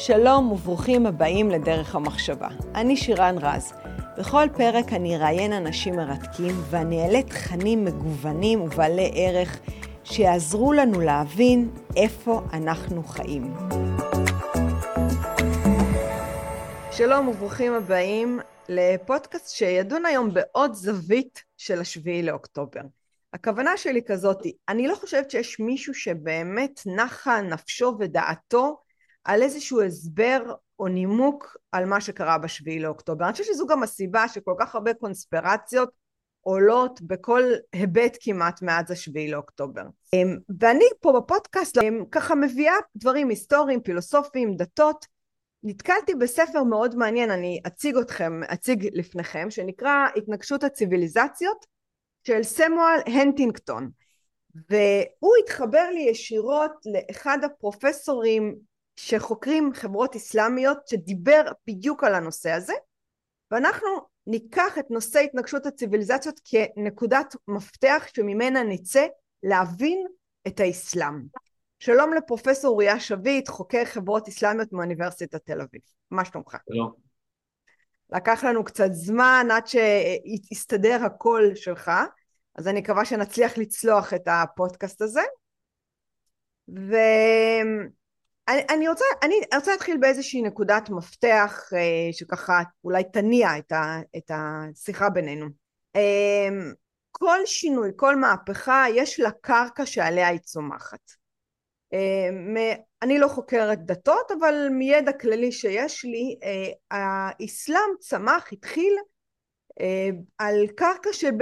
[0.00, 2.48] שלום וברוכים הבאים לדרך המחשבה.
[2.74, 3.72] אני שירן רז.
[4.18, 9.58] בכל פרק אני אראיין אנשים מרתקים ואני אעלה תכנים מגוונים ובעלי ערך
[10.04, 13.54] שיעזרו לנו להבין איפה אנחנו חיים.
[16.92, 22.80] שלום וברוכים הבאים לפודקאסט שידון היום בעוד זווית של השביעי לאוקטובר.
[23.32, 28.87] הכוונה שלי כזאת, אני לא חושבת שיש מישהו שבאמת נחה נפשו ודעתו
[29.28, 33.24] על איזשהו הסבר או נימוק על מה שקרה בשביעי לאוקטובר.
[33.24, 35.90] אני חושבת שזו גם הסיבה שכל כך הרבה קונספירציות
[36.40, 39.82] עולות בכל היבט כמעט מאז השביעי לאוקטובר.
[40.12, 45.06] אמ, ואני פה בפודקאסט אמ, ככה מביאה דברים היסטוריים, פילוסופיים, דתות.
[45.62, 51.66] נתקלתי בספר מאוד מעניין, אני אציג אתכם, אציג לפניכם, שנקרא התנגשות הציוויליזציות
[52.24, 53.90] של סמואל הנטינגטון.
[54.70, 58.67] והוא התחבר לי ישירות לאחד הפרופסורים
[58.98, 62.72] שחוקרים חברות אסלאמיות שדיבר בדיוק על הנושא הזה
[63.50, 63.88] ואנחנו
[64.26, 69.06] ניקח את נושא התנגשות הציוויליזציות כנקודת מפתח שממנה נצא
[69.42, 70.06] להבין
[70.46, 71.22] את האסלאם.
[71.78, 75.80] שלום לפרופסור אוריה שביט, חוקר חברות אסלאמיות מאוניברסיטת תל אביב.
[76.10, 76.56] מה שלומך?
[76.72, 76.92] שלום.
[78.10, 81.90] לקח לנו קצת זמן עד שהסתדר הקול שלך,
[82.54, 85.22] אז אני מקווה שנצליח לצלוח את הפודקאסט הזה.
[86.68, 86.96] ו...
[88.48, 94.00] אני, אני, רוצה, אני רוצה להתחיל באיזושהי נקודת מפתח אה, שככה אולי תניע את, ה,
[94.16, 95.46] את השיחה בינינו.
[95.96, 96.48] אה,
[97.10, 101.10] כל שינוי, כל מהפכה, יש לה קרקע שעליה היא צומחת.
[101.92, 108.96] אה, אני לא חוקרת דתות, אבל מידע כללי שיש לי, אה, האסלאם צמח, התחיל
[109.80, 111.32] אה, על קרקע שב,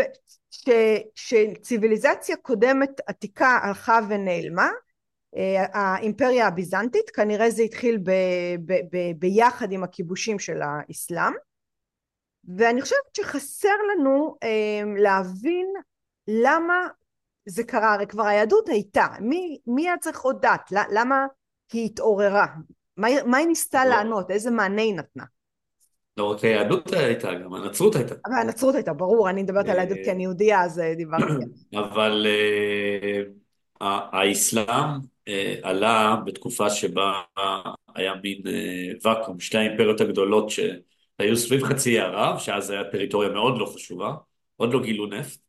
[0.51, 0.69] ש,
[1.15, 4.71] שציוויליזציה קודמת עתיקה הלכה ונעלמה,
[5.73, 8.11] האימפריה הביזנטית, כנראה זה התחיל ב,
[8.67, 11.33] ב, ב, ביחד עם הכיבושים של האסלאם
[12.57, 15.67] ואני חושבת שחסר לנו אה, להבין
[16.29, 16.87] למה
[17.47, 20.73] זה קרה, הרי כבר היהדות הייתה, מי, מי היה צריך עוד דת?
[20.91, 21.27] למה
[21.73, 22.47] היא התעוררה?
[22.97, 23.91] מה, מה היא ניסתה לא.
[23.91, 24.31] לענות?
[24.31, 25.25] איזה מענה היא נתנה?
[26.17, 28.15] לא רק היהדות הייתה, גם הנצרות הייתה.
[28.27, 31.45] אבל הנצרות הייתה, ברור, אני מדברת על היהדות כי אני יהודייה, אז אה, דיברתי.
[31.75, 32.27] אבל
[33.81, 34.97] האסלאם אה,
[35.63, 37.23] עלה בתקופה שבה
[37.95, 43.59] היה מין אה, ואקום, שתי האימפריות הגדולות שהיו סביב חצי ערב, שאז הייתה טריטוריה מאוד
[43.59, 44.15] לא חשובה,
[44.57, 45.41] עוד לא גילו נפט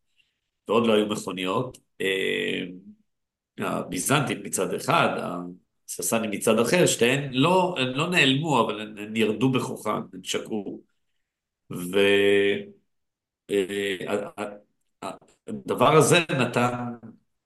[0.68, 1.78] ועוד לא היו מכוניות.
[2.02, 2.64] אה,
[3.60, 5.10] הביזנטים מצד אחד,
[5.88, 10.82] הססנים מצד אחר, שתיהן לא, לא נעלמו, אבל הן, הן ירדו בכוחן, הן שקעו.
[15.48, 16.94] והדבר הזה נתן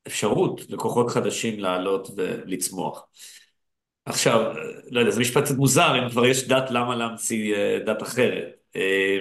[0.07, 3.07] אפשרות לכוחות חדשים לעלות ולצמוח.
[4.05, 4.53] עכשיו,
[4.91, 8.47] לא יודע, זה משפט קצת מוזר, אם כבר יש דת, למה להמציא אה, דת אחרת?
[8.75, 9.17] אה,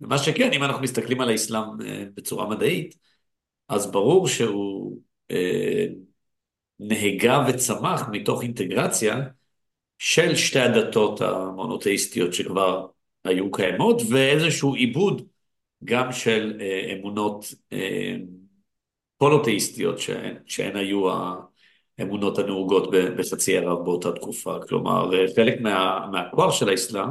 [0.00, 2.94] מה שכן, אם אנחנו מסתכלים על האסלאם אה, בצורה מדעית,
[3.68, 4.98] אז ברור שהוא
[6.80, 9.16] נהגה וצמח מתוך אינטגרציה
[9.98, 12.86] של שתי הדתות המונותאיסטיות שכבר
[13.24, 15.22] היו קיימות, ואיזשהו עיבוד
[15.84, 16.60] גם של
[16.92, 17.54] אמונות
[19.18, 21.02] פולותאיסטיות שהן, שהן היו
[21.98, 24.58] האמונות הנהוגות בחצי ערב באותה תקופה.
[24.68, 27.08] כלומר, חלק מה, מהכוח של האסלאם,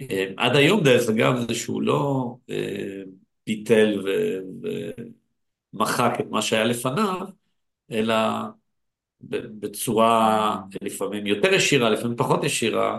[0.00, 3.02] אה, עד היום דרך אגב זה שהוא לא אה,
[3.46, 4.02] ביטל
[5.74, 7.20] ומחק את מה שהיה לפניו,
[7.90, 8.14] אלא
[9.20, 12.98] בצורה לפעמים יותר ישירה, לפעמים פחות ישירה,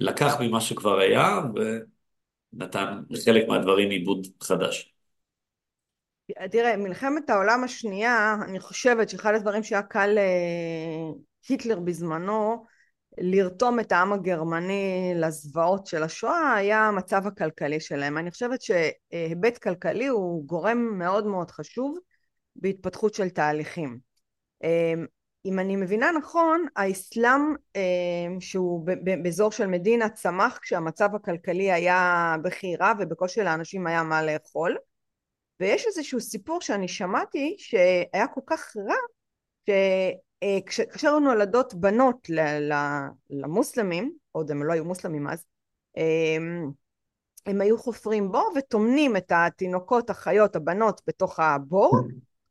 [0.00, 1.40] לקח ממה שכבר היה
[2.54, 4.91] ונתן לחלק מהדברים עיבוד חדש.
[6.50, 10.18] תראה, מלחמת העולם השנייה, אני חושבת שאחד הדברים שהיה קל
[11.50, 12.64] להיטלר בזמנו
[13.18, 18.18] לרתום את העם הגרמני לזוועות של השואה היה המצב הכלכלי שלהם.
[18.18, 21.98] אני חושבת שהיבט כלכלי הוא גורם מאוד מאוד חשוב
[22.56, 23.98] בהתפתחות של תהליכים.
[25.44, 27.54] אם אני מבינה נכון, האסלאם
[28.40, 28.86] שהוא
[29.22, 34.76] באזור של מדינה צמח כשהמצב הכלכלי היה בכי רע ובקושי לאנשים היה מה לאכול
[35.62, 38.94] ויש איזשהו סיפור שאני שמעתי שהיה כל כך רע
[39.66, 42.28] שכאשר נולדות בנות
[43.30, 45.44] למוסלמים, עוד הם לא היו מוסלמים אז,
[46.36, 46.70] הם,
[47.46, 51.92] הם היו חופרים בור וטומנים את התינוקות, החיות, הבנות בתוך הבור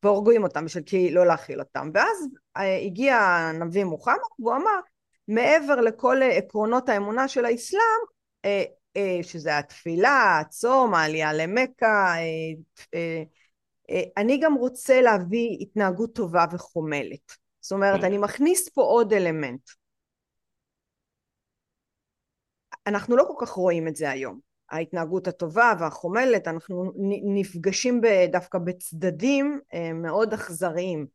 [0.03, 1.89] והורגים אותם בשביל כי לא להאכיל אותם.
[1.93, 2.27] ואז
[2.57, 4.79] אה, הגיע הנביא מוחמד והוא אמר
[5.27, 8.01] מעבר לכל עקרונות האמונה של האסלאם
[8.45, 8.63] אה,
[9.21, 12.15] שזה התפילה, הצום, העלייה למכה,
[12.93, 13.23] אה,
[13.89, 17.31] אה, אני גם רוצה להביא התנהגות טובה וחומלת.
[17.61, 19.61] זאת אומרת, אני מכניס פה עוד אלמנט.
[22.87, 24.39] אנחנו לא כל כך רואים את זה היום.
[24.69, 26.91] ההתנהגות הטובה והחומלת, אנחנו
[27.23, 28.01] נפגשים
[28.31, 29.59] דווקא בצדדים
[29.93, 31.07] מאוד אכזריים.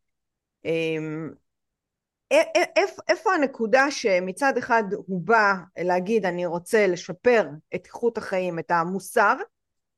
[3.09, 9.35] איפה הנקודה שמצד אחד הוא בא להגיד אני רוצה לשפר את איכות החיים, את המוסר,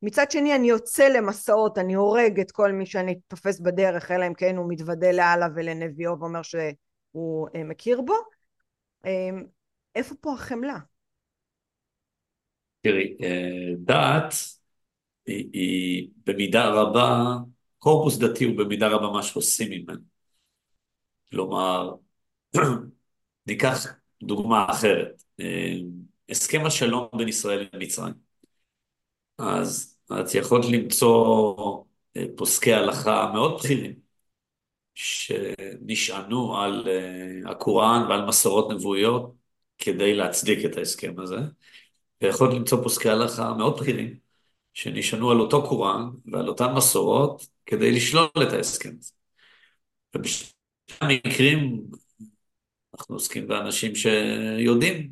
[0.02, 4.34] מצד שני אני יוצא למסעות, אני הורג את כל מי שאני תופס בדרך, אלא אם
[4.34, 8.14] כן הוא מתוודה לאללה ולנביאו ואומר שהוא אה, מכיר בו.
[9.06, 9.30] אה,
[9.96, 10.78] איפה פה החמלה?
[12.82, 14.34] תראי, אה, דת
[15.26, 17.36] היא, היא במידה רבה,
[17.80, 20.02] קורפוס דתי הוא במידה רבה מה שעושים ממנו.
[21.32, 21.96] כלומר,
[23.48, 23.88] ניקח
[24.24, 25.24] דוגמה אחרת.
[26.30, 28.14] הסכם השלום בין ישראל למצרים.
[29.38, 31.84] אז את יכולת למצוא
[32.18, 33.94] אה, פוסקי הלכה מאוד בכירים,
[34.96, 39.34] שנשענו על אה, הקוראן ועל מסורות נבואיות
[39.78, 41.38] כדי להצדיק את ההסכם הזה,
[42.22, 44.18] ויכולת למצוא פוסקי הלכה מאוד בכירים,
[44.74, 49.12] שנשענו על אותו קוראן ועל אותן מסורות כדי לשלול את ההסכם הזה.
[50.16, 50.50] ובשני
[51.02, 51.86] המקרים
[53.00, 55.12] אנחנו עוסקים באנשים שיודעים,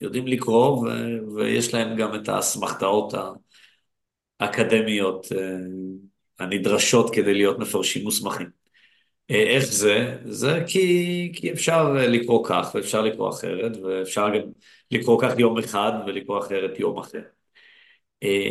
[0.00, 3.14] יודעים לקרוא ו- ויש להם גם את האסמכתאות
[4.40, 5.56] האקדמיות אה,
[6.38, 8.50] הנדרשות כדי להיות מפרשים מוסמכים.
[9.30, 10.18] אה, איך זה?
[10.24, 14.42] זה כי, כי אפשר לקרוא כך ואפשר לקרוא אחרת, ואפשר גם
[14.90, 17.22] לקרוא כך יום אחד ולקרוא אחרת יום אחר.
[18.22, 18.50] אה,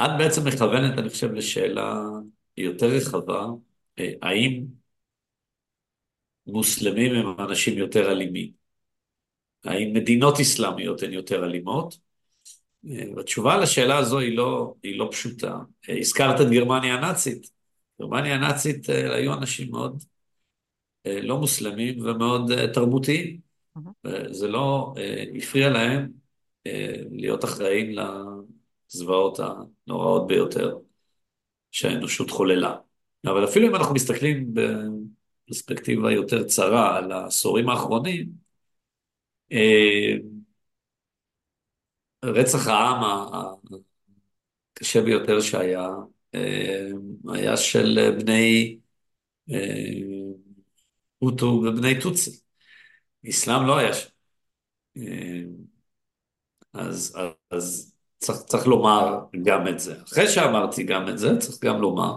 [0.00, 2.02] את בעצם מכוונת, אני חושב, לשאלה
[2.56, 3.46] יותר רחבה,
[4.22, 4.66] האם
[6.46, 8.50] מוסלמים הם אנשים יותר אלימים?
[9.64, 11.98] האם מדינות אסלאמיות הן יותר אלימות?
[13.20, 15.58] התשובה לשאלה הזו היא לא, היא לא פשוטה.
[15.88, 17.50] הזכרת את גרמניה הנאצית.
[18.00, 20.04] גרמניה הנאצית אה, היו אנשים מאוד
[21.06, 23.46] אה, לא מוסלמים ומאוד אה, תרבותיים.
[24.30, 24.94] זה לא
[25.36, 26.10] הפריע להם
[27.10, 27.94] להיות אחראים
[28.88, 30.76] לזוועות הנוראות ביותר
[31.70, 32.76] שהאנושות חוללה.
[33.24, 34.54] אבל אפילו אם אנחנו מסתכלים
[35.46, 38.26] בפרספקטיבה יותר צרה על העשורים האחרונים,
[42.24, 43.02] רצח העם
[44.76, 45.88] הקשה ביותר שהיה,
[46.34, 46.88] אה,
[47.34, 48.78] היה של בני
[49.50, 49.56] אה,
[51.18, 52.40] הוטו ובני טוצי.
[53.30, 54.08] אסלאם לא היה שם.
[54.96, 55.42] אה,
[56.72, 57.16] אז,
[57.50, 60.02] אז צריך, צריך לומר גם את זה.
[60.02, 62.12] אחרי שאמרתי גם את זה, צריך גם לומר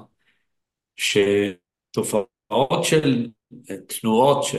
[0.97, 2.38] שתופעות
[2.83, 3.29] של
[3.87, 4.55] תנועות ש,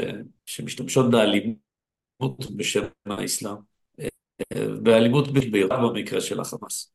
[0.47, 3.57] שמשתמשות באלימות בשם האסלאם,
[4.83, 6.93] באלימות ביותר במקרה של החמאס.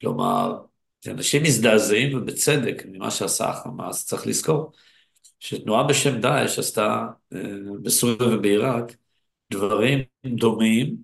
[0.00, 0.58] כלומר,
[1.06, 4.72] אנשים מזדעזעים, ובצדק, ממה שעשה החמאס, צריך לזכור
[5.40, 7.40] שתנועה בשם דאעש עשתה אה,
[7.82, 8.92] בסוריה ובעיראק
[9.52, 10.96] דברים דומים,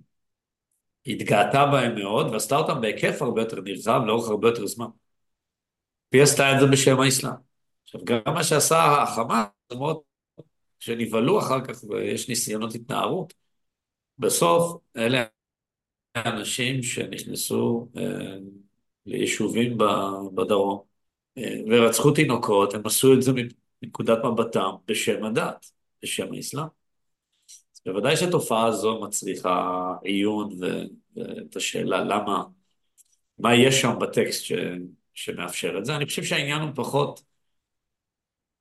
[1.07, 4.87] התגאתה בהם מאוד, ועשתה אותם בהיקף הרבה יותר נרחב, לאורך הרבה יותר זמן.
[6.13, 7.52] והיא עשתה את זה בשם האסלאם.
[7.95, 10.03] עכשיו, גם מה שעשה החמאס, למרות
[10.79, 13.35] שנבהלו אחר כך ויש ניסיונות התנערות,
[14.19, 15.25] בסוף אלה
[16.17, 18.37] אנשים שנכנסו אה,
[19.07, 19.79] ליישובים
[20.35, 20.83] בדרום
[21.39, 23.33] אה, ורצחו תינוקות, הם עשו את זה
[23.83, 25.67] מנקודת מבטם בשם הדת,
[26.03, 26.67] בשם האסלאם.
[27.87, 32.43] בוודאי שהתופעה הזו מצריכה עיון ואת השאלה למה,
[33.39, 34.53] מה יש שם בטקסט ש,
[35.15, 35.97] שמאפשר את זה.
[35.97, 37.32] אני חושב שהעניין הוא פחות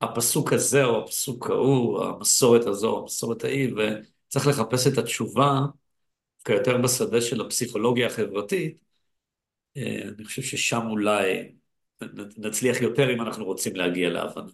[0.01, 5.59] הפסוק הזה או הפסוק ההוא, המסורת הזו, המסורת ההיא, וצריך לחפש את התשובה
[6.49, 8.77] יותר בשדה של הפסיכולוגיה החברתית,
[9.77, 11.51] אה, אני חושב ששם אולי
[12.37, 14.51] נצליח יותר אם אנחנו רוצים להגיע להבנה.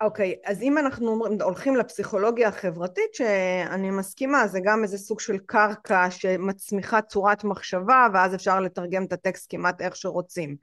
[0.00, 5.38] אוקיי, okay, אז אם אנחנו הולכים לפסיכולוגיה החברתית, שאני מסכימה, זה גם איזה סוג של
[5.46, 10.56] קרקע שמצמיחה צורת מחשבה, ואז אפשר לתרגם את הטקסט כמעט איך שרוצים.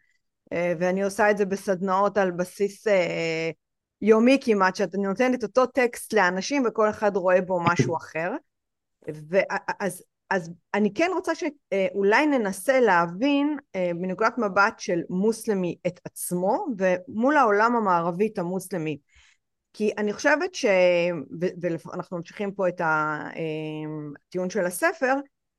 [0.54, 3.50] אה, ואני עושה את זה בסדנאות על בסיס אה,
[4.02, 8.32] יומי כמעט, שאתה נותנת אותו טקסט לאנשים וכל אחד רואה בו משהו אחר.
[9.30, 16.66] ואז אז אני כן רוצה שאולי ננסה להבין אה, מנקודת מבט של מוסלמי את עצמו
[16.78, 18.98] ומול העולם המערבי את המוסלמי
[19.74, 20.66] כי אני חושבת ש...
[21.62, 25.14] ואנחנו ממשיכים פה את הטיעון אה, של הספר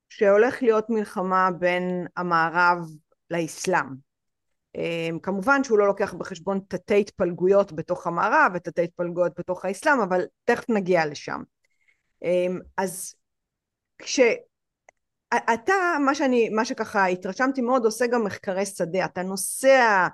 [0.08, 2.78] שהולך להיות מלחמה בין המערב
[3.30, 4.05] לאסלאם אה,
[5.22, 10.70] כמובן שהוא לא לוקח בחשבון תתי התפלגויות בתוך המערב ותתי התפלגויות בתוך האסלאם אבל תכף
[10.70, 11.42] נגיע לשם.
[12.76, 13.14] אז
[13.98, 20.06] כשאתה, מה שאני, מה שככה התרשמתי מאוד, עושה גם מחקרי שדה, אתה נוסע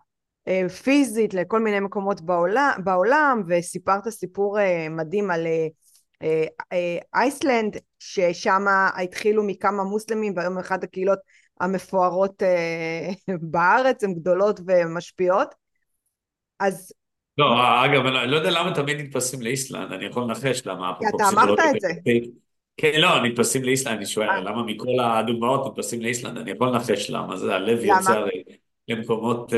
[0.48, 5.46] אה, פיזית לכל מיני מקומות בעולם, בעולם וסיפרת סיפור אה, מדהים על,
[6.22, 8.64] אה, אה, אייסלנד, ששם
[8.94, 11.18] התחילו מכמה מוסלמים, והיום אחת הקהילות
[11.62, 12.42] המפוארות
[13.40, 15.54] בארץ, הן גדולות ומשפיעות.
[16.60, 16.92] אז...
[17.38, 17.44] לא,
[17.84, 20.92] אגב, אני לא יודע למה תמיד נתפסים לאיסלנד, אני יכול לנחש למה.
[20.98, 21.88] כי אתה אמרת את זה.
[22.76, 26.38] כן, לא, נתפסים לאיסלנד, אני שואל, למה מכל הדוגמאות נתפסים לאיסלנד?
[26.38, 28.42] אני יכול לנחש למה, זה הלב יוצא הרי
[28.88, 29.52] למקומות,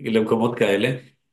[0.00, 0.90] למקומות כאלה.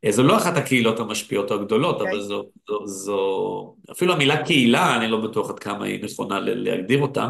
[0.09, 2.03] זו לא אחת הקהילות המשפיעות הגדולות, okay.
[2.03, 2.21] אבל אוקיי.
[2.21, 7.29] זו, זו, זו, אפילו המילה קהילה, אני לא בטוח עד כמה היא נכונה להגדיר אותה,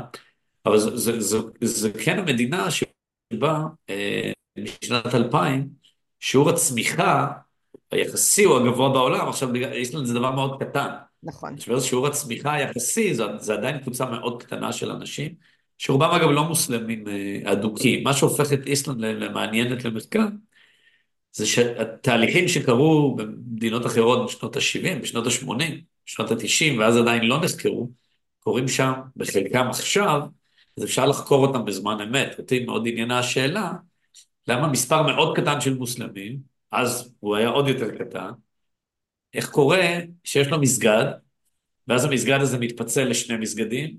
[0.66, 3.64] אבל זו, זו, זו, זו כן המדינה שבה
[4.58, 5.70] משנת 2000,
[6.20, 7.28] שיעור הצמיחה
[7.92, 10.90] היחסי הוא הגבוה בעולם, עכשיו איסלנד זה דבר מאוד קטן.
[11.24, 11.54] נכון.
[11.54, 15.36] עכשיו שיעור הצמיחה היחסי, זה, זה עדיין קבוצה מאוד קטנה של אנשים,
[15.78, 17.04] שרובם אגב לא מוסלמים
[17.44, 18.04] אדוקים.
[18.04, 20.26] מה שהופך את איסלנד למעניינת למחקר,
[21.32, 25.64] זה שהתהליכים שקרו במדינות אחרות בשנות ה-70, בשנות ה-80,
[26.08, 27.90] בשנות ה-90, ואז עדיין לא נחקרו,
[28.40, 30.22] קורים שם בחלקם עכשיו,
[30.78, 32.40] אז אפשר לחקור אותם בזמן אמת.
[32.40, 33.72] אותי מאוד עניינה השאלה,
[34.48, 36.40] למה מספר מאוד קטן של מוסלמים,
[36.72, 38.32] אז הוא היה עוד יותר קטן,
[39.34, 41.06] איך קורה שיש לו מסגד,
[41.88, 43.98] ואז המסגד הזה מתפצל לשני מסגדים,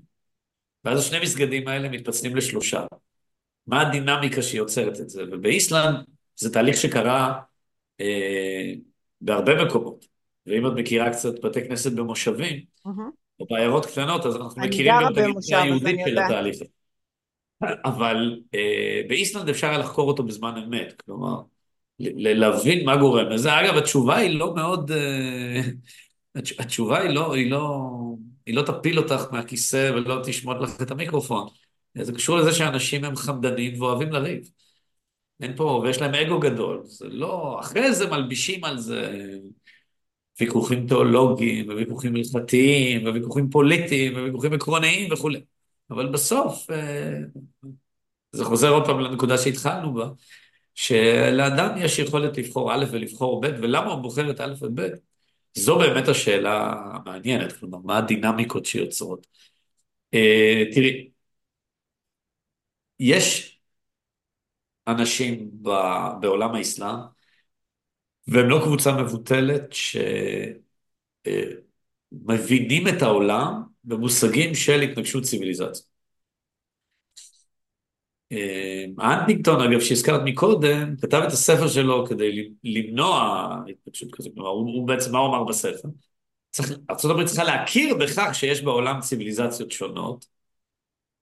[0.83, 2.85] ואז השני מסגדים האלה מתפצלים לשלושה.
[3.67, 5.23] מה הדינמיקה שיוצרת את זה?
[5.31, 5.95] ובאיסלנד
[6.35, 7.41] זה תהליך שקרה
[8.01, 8.73] אה,
[9.21, 10.05] בהרבה מקומות,
[10.45, 13.24] ואם את מכירה קצת בתי כנסת במושבים, mm-hmm.
[13.39, 16.65] או בעיירות קטנות, אז אנחנו מכירים גם את הגישה היהודית של התהליך הזה.
[17.85, 21.41] אבל אה, באיסלנד אפשר היה לחקור אותו בזמן אמת, כלומר,
[21.99, 23.59] להבין מה גורם לזה.
[23.59, 24.91] אגב, התשובה היא לא מאוד...
[24.91, 25.61] אה,
[26.35, 27.89] התשובה היא לא, היא לא,
[28.45, 31.47] היא לא תפיל אותך מהכיסא ולא תשמוט לך את המיקרופון.
[32.01, 34.49] זה קשור לזה שאנשים הם חמדנים ואוהבים לריב.
[35.41, 36.81] אין פה, ויש להם אגו גדול.
[36.83, 39.29] זה לא, אחרי זה מלבישים על זה
[40.39, 45.41] ויכוחים תיאולוגיים, וויכוחים הלכתיים, וויכוחים פוליטיים, וויכוחים עקרוניים וכולי.
[45.89, 47.17] אבל בסוף, אה,
[48.31, 50.09] זה חוזר עוד פעם לנקודה שהתחלנו בה,
[50.75, 54.79] שלאדם יש יכולת לבחור א' ולבחור ב', ולמה הוא בוחר את א' וב',
[55.53, 59.27] זו באמת השאלה המעניינת, כלומר, מה הדינמיקות שיוצרות.
[60.13, 61.09] אה, תראי,
[62.99, 63.59] יש
[64.87, 65.49] אנשים
[66.21, 67.14] בעולם האסלאם,
[68.27, 69.73] והם לא קבוצה מבוטלת
[72.13, 75.85] שמבינים את העולם במושגים של התנגשות ציוויליזציה.
[78.97, 84.87] האנטינגטון, אגב, שהזכרת מקודם, כתב את הספר שלו כדי למנוע התנגשות כזאת, כלומר, הוא, הוא
[84.87, 85.89] בעצם, מה הוא אמר בספר?
[86.89, 90.25] ארה"ב צריכה להכיר בכך שיש בעולם ציוויליזציות שונות,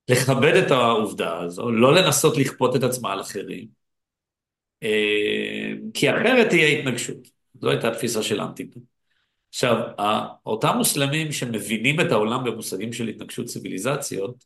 [0.09, 3.82] לכבד את העובדה הזו, לא לנסות לכפות את עצמה על אחרים, אה,
[5.93, 7.27] כי אחרת תהיה התנגשות.
[7.61, 8.83] זו הייתה התפיסה של אנטיפון.
[9.49, 9.77] עכשיו,
[10.45, 14.45] אותם מוסלמים שמבינים את העולם במושגים של התנגשות ציוויליזציות,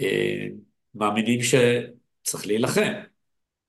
[0.00, 0.46] אה,
[0.94, 2.92] מאמינים שצריך להילחם.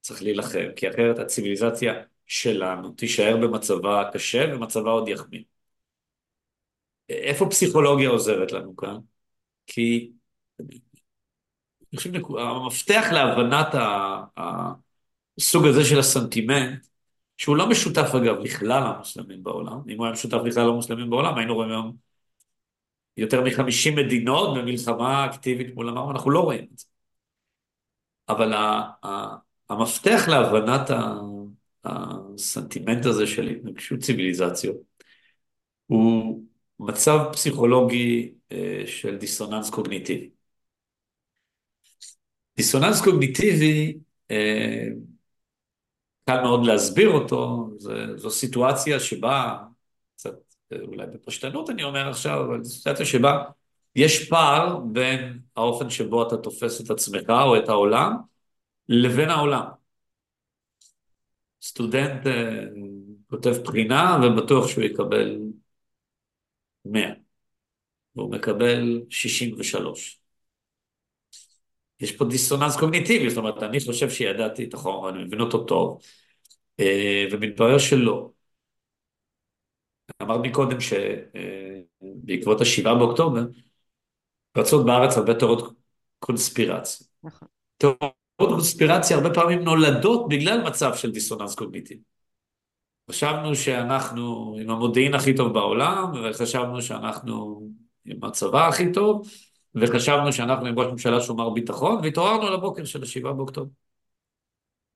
[0.02, 1.94] צריך להילחם, כי אחרת הציוויליזציה
[2.28, 5.44] שלנו תישאר במצבה קשה ומצבה עוד יחמיר.
[7.10, 8.98] איפה פסיכולוגיה עוזרת לנו כאן?
[9.68, 10.12] כי
[10.60, 13.76] אני חושב שהמפתח להבנת
[15.38, 16.88] הסוג הזה של הסנטימנט,
[17.38, 21.56] שהוא לא משותף אגב לכלל המוסלמים בעולם, אם הוא היה משותף לכלל המוסלמים בעולם, היינו
[21.56, 21.96] רואים היום
[23.18, 26.86] יותר מ-50 מדינות במלחמה אקטיבית מול המערב, אנחנו לא רואים את זה.
[28.30, 28.54] אבל
[29.70, 30.90] המפתח להבנת
[31.84, 34.78] הסנטימנט הזה של התנגשות ציוויליזציות
[35.86, 36.44] הוא
[36.80, 40.30] מצב פסיכולוגי אה, של דיסוננס קוגניטיבי.
[42.58, 43.98] דיסוננס קוגניטיבי,
[44.32, 44.88] אה,
[46.26, 49.58] קל מאוד להסביר אותו, זה, זו סיטואציה שבה,
[50.16, 50.36] קצת
[50.74, 53.44] אה, אולי בפשטנות אני אומר עכשיו, אבל זו סיטואציה שבה
[53.96, 58.16] יש פער בין האופן שבו אתה תופס את עצמך או את העולם,
[58.90, 59.66] לבין העולם.
[61.62, 62.64] סטודנט אה,
[63.30, 65.40] כותב בחינה ובטוח שהוא יקבל
[66.86, 67.10] 100,
[68.16, 70.23] והוא מקבל 63.
[72.04, 76.02] יש פה דיסוננס קוגניטיבי, זאת אומרת, אני חושב שידעתי את החומר, אני מבין אותו טוב,
[76.80, 78.30] אה, ומתברר שלא.
[80.22, 83.46] אמרת מקודם שבעקבות השבעה באוקטובר,
[84.58, 85.74] רצות בארץ הרבה תיאוריות
[86.20, 87.08] קונספירציה.
[87.24, 87.48] נכון.
[87.78, 92.02] תיאוריות קונספירציה הרבה פעמים נולדות בגלל מצב של דיסוננס קוגניטיבי.
[93.12, 97.64] חשבנו שאנחנו עם המודיעין הכי טוב בעולם, וחשבנו שאנחנו
[98.06, 99.28] עם הצבא הכי טוב,
[99.76, 103.70] וחשבנו שאנחנו עם ראש ממשלה שהוא מר ביטחון, והתעוררנו לבוקר של השבעה באוקטובר.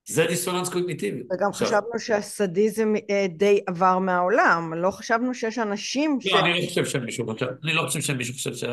[0.08, 1.24] זה דיסוננס קוגניטיבי.
[1.34, 1.68] וגם עכשיו...
[1.68, 6.34] חשבנו שהסדיזם אה, די עבר מהעולם, לא חשבנו שיש אנשים לא, ש...
[6.34, 8.64] לא, אני לא חושב שמישהו חושב, אני לא חושב שמישהו חושב ש...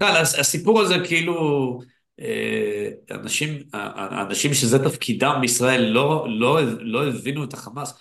[0.00, 1.78] לא, הסיפור הזה כאילו,
[2.20, 3.62] אה, אנשים,
[4.10, 7.94] אנשים שזה תפקידם בישראל לא, לא, לא הבינו את החמאס,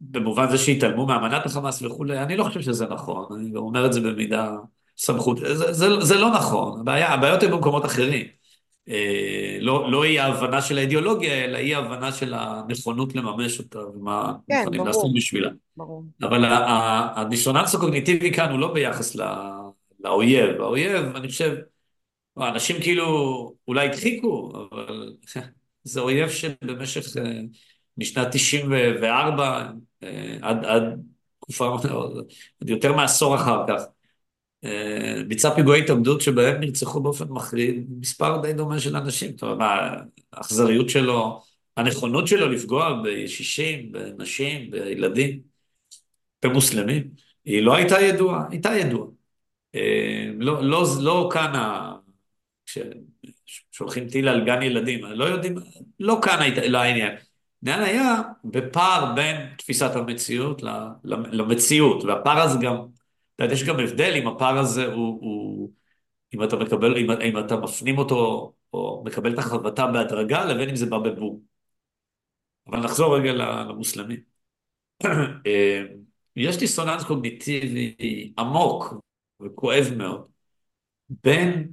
[0.00, 4.00] במובן זה שהתעלמו מאמנת החמאס וכולי, אני לא חושב שזה נכון, אני אומר את זה
[4.00, 4.56] במידה
[4.98, 8.26] סמכות, זה, זה, זה לא נכון, הבעיה, הבעיות הן במקומות אחרים.
[8.88, 14.32] אה, לא, לא אי ההבנה של האידיאולוגיה, אלא אי ההבנה של הנכונות לממש אותה ומה
[14.48, 15.50] כן, מוכנים לעשות בשבילה.
[15.76, 16.04] ברור.
[16.22, 16.44] אבל
[17.16, 19.26] הדיסוננס הקוגניטיבי כאן הוא לא ביחס לא,
[20.00, 20.60] לאויב.
[20.60, 21.56] האויב, אני חושב,
[22.36, 25.12] האנשים כאילו אולי הדחיקו, אבל
[25.84, 27.40] זה אויב שבמשך, אה,
[27.98, 29.70] משנת 94
[30.02, 30.82] אה, עד, עד
[31.40, 31.76] תקופה,
[32.60, 33.82] עד יותר מעשור אחר כך,
[35.28, 39.30] ביצע פיגועי התאבדות שבהם נרצחו באופן מחריד מספר די דומה של אנשים.
[39.30, 39.98] זאת אומרת,
[40.32, 41.42] האכזריות שלו,
[41.76, 45.40] הנכונות שלו לפגוע בישישים, בנשים, בילדים,
[46.44, 47.10] במוסלמים,
[47.44, 49.08] היא לא הייתה ידועה, הייתה ידועה.
[49.74, 51.52] אה, לא, לא, לא כאן.
[52.66, 55.54] כששולחים טיל על גן ילדים, לא יודעים,
[56.00, 57.16] לא כאן הייתה, לא העניין.
[57.66, 60.62] העניין היה בפער בין תפיסת המציאות
[61.04, 62.76] למציאות, והפער הזה גם
[63.38, 65.70] יודעת, יש גם הבדל אם הפער הזה הוא, הוא
[66.34, 70.76] אם אתה מקבל, אם, אם אתה מפנים אותו, או מקבל את החבטה בהדרגה, לבין אם
[70.76, 71.40] זה בא בבום.
[72.66, 74.20] אבל נחזור רגע למוסלמים.
[75.46, 75.82] אה,
[76.36, 77.94] יש דיסוננס קוגניטיבי
[78.38, 78.94] עמוק
[79.40, 80.28] וכואב מאוד
[81.08, 81.72] בין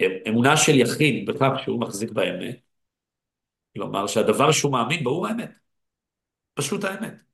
[0.00, 2.60] האמונה של יחיד בכך שהוא מחזיק באמת,
[3.74, 5.50] כלומר שהדבר שהוא מאמין בו הוא האמת,
[6.54, 7.31] פשוט האמת.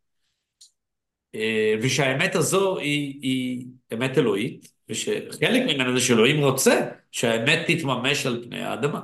[1.35, 8.45] אה, ושהאמת הזו היא, היא אמת אלוהית, ושחלק ממנו זה שאלוהים רוצה שהאמת תתממש על
[8.45, 9.01] פני האדמה.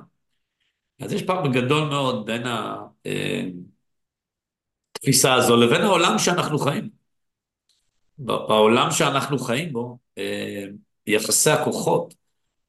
[1.01, 2.43] אז יש פער גדול מאוד בין
[4.97, 6.89] התפיסה אה, הזו לבין העולם שאנחנו חיים.
[8.19, 10.65] בעולם שאנחנו חיים בו, אה,
[11.07, 12.15] יחסי הכוחות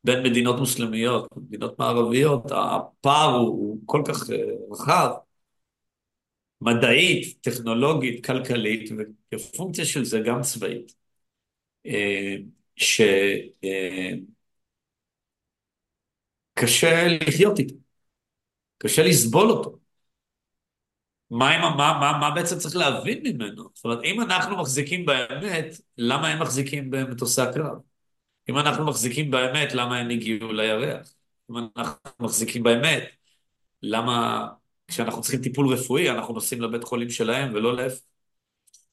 [0.03, 4.30] בין מדינות מוסלמיות, מדינות מערביות, הפער הוא, הוא כל כך
[4.71, 5.12] רחב,
[6.65, 8.89] מדעית, טכנולוגית, כלכלית,
[9.34, 10.95] וכפונקציה של זה גם צבאית,
[11.86, 12.36] אה,
[12.75, 13.28] שקשה
[16.84, 17.75] אה, לחיות איתו,
[18.78, 19.80] קשה לסבול אותו.
[21.30, 23.69] מה, מה, מה, מה בעצם צריך להבין ממנו?
[23.73, 27.78] זאת אומרת, אם אנחנו מחזיקים באמת, למה הם מחזיקים במטוסי הקרב?
[28.49, 31.13] אם אנחנו מחזיקים באמת, למה הם הגיעו לירח?
[31.51, 33.04] אם אנחנו מחזיקים באמת,
[33.82, 34.47] למה
[34.88, 38.02] כשאנחנו צריכים טיפול רפואי, אנחנו נוסעים לבית חולים שלהם ולא להפך.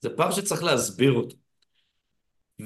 [0.00, 1.36] זה פער שצריך להסביר אותו.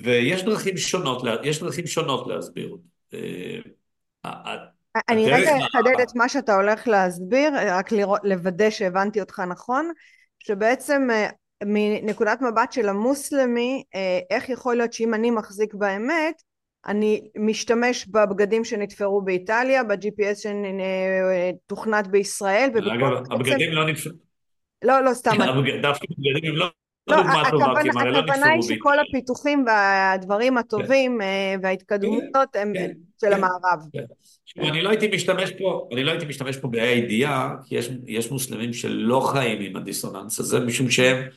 [0.02, 2.84] ויש דרכים שונות, יש דרכים שונות להסביר אותו.
[3.14, 3.60] אה,
[5.08, 9.90] אני רגע אחדד את מה שאתה הולך להסביר, רק לראות, לוודא שהבנתי אותך נכון,
[10.38, 11.28] שבעצם אה,
[11.64, 16.42] מנקודת מבט של המוסלמי, אה, איך יכול להיות שאם אני מחזיק באמת,
[16.88, 20.48] אני משתמש בבגדים שנתפרו באיטליה, ב-GPS
[21.66, 22.70] שתוכנת בישראל.
[22.94, 24.12] אגב, הבגדים לא נתפרו.
[24.84, 25.30] לא, לא, סתם.
[25.82, 26.66] דווקא הבגדים הם לא...
[27.08, 27.16] לא,
[27.52, 31.22] לא הכוונה היא שכל הפיתוחים והדברים הטובים כן.
[31.22, 32.22] אה, וההתקדמות
[32.52, 33.80] כן, הם כן, של המערב.
[34.58, 38.72] אני לא הייתי משתמש פה, אני לא הייתי משתמש פה בה"א הידיעה, כי יש מוסלמים
[38.72, 41.28] שלא חיים עם הדיסוננס הזה, משום שהם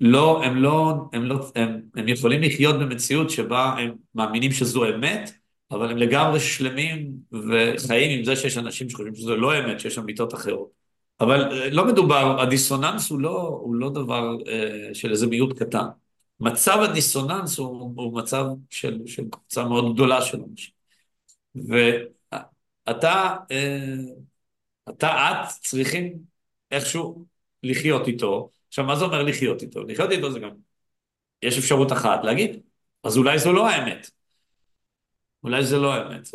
[0.00, 5.30] לא, הם לא, הם לא, הם, הם יכולים לחיות במציאות שבה הם מאמינים שזו אמת,
[5.70, 10.34] אבל הם לגמרי שלמים וחיים עם זה שיש אנשים שחושבים שזו לא אמת, שיש אמיתות
[10.34, 10.84] אחרות.
[11.20, 15.86] אבל אה, לא מדובר, הדיסוננס הוא לא, הוא לא דבר אה, של איזה מיעוט קטן.
[16.40, 20.74] מצב הדיסוננס הוא, הוא מצב של, של קבוצה מאוד גדולה של אנשים.
[21.54, 23.94] ואתה, אה,
[24.90, 26.12] אתה, את צריכים
[26.70, 27.24] איכשהו
[27.62, 29.82] לחיות איתו, עכשיו, מה זה אומר לחיות איתו?
[29.84, 30.50] לחיות איתו זה גם...
[31.42, 32.60] יש אפשרות אחת להגיד,
[33.04, 34.10] אז אולי זו לא האמת.
[35.42, 36.28] אולי זה לא האמת.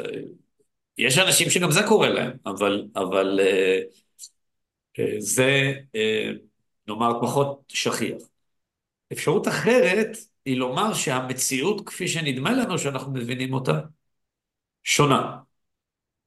[0.98, 3.80] יש אנשים שגם זה קורה להם, אבל, אבל אה,
[5.00, 6.30] אה, זה, אה,
[6.88, 8.22] נאמר, פחות שכיח.
[9.14, 13.80] אפשרות אחרת היא לומר שהמציאות כפי שנדמה לנו שאנחנו מבינים אותה,
[14.84, 15.38] שונה.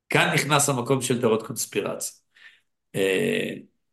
[0.08, 2.16] כאן נכנס המקום של תיאוריות קונספירציה.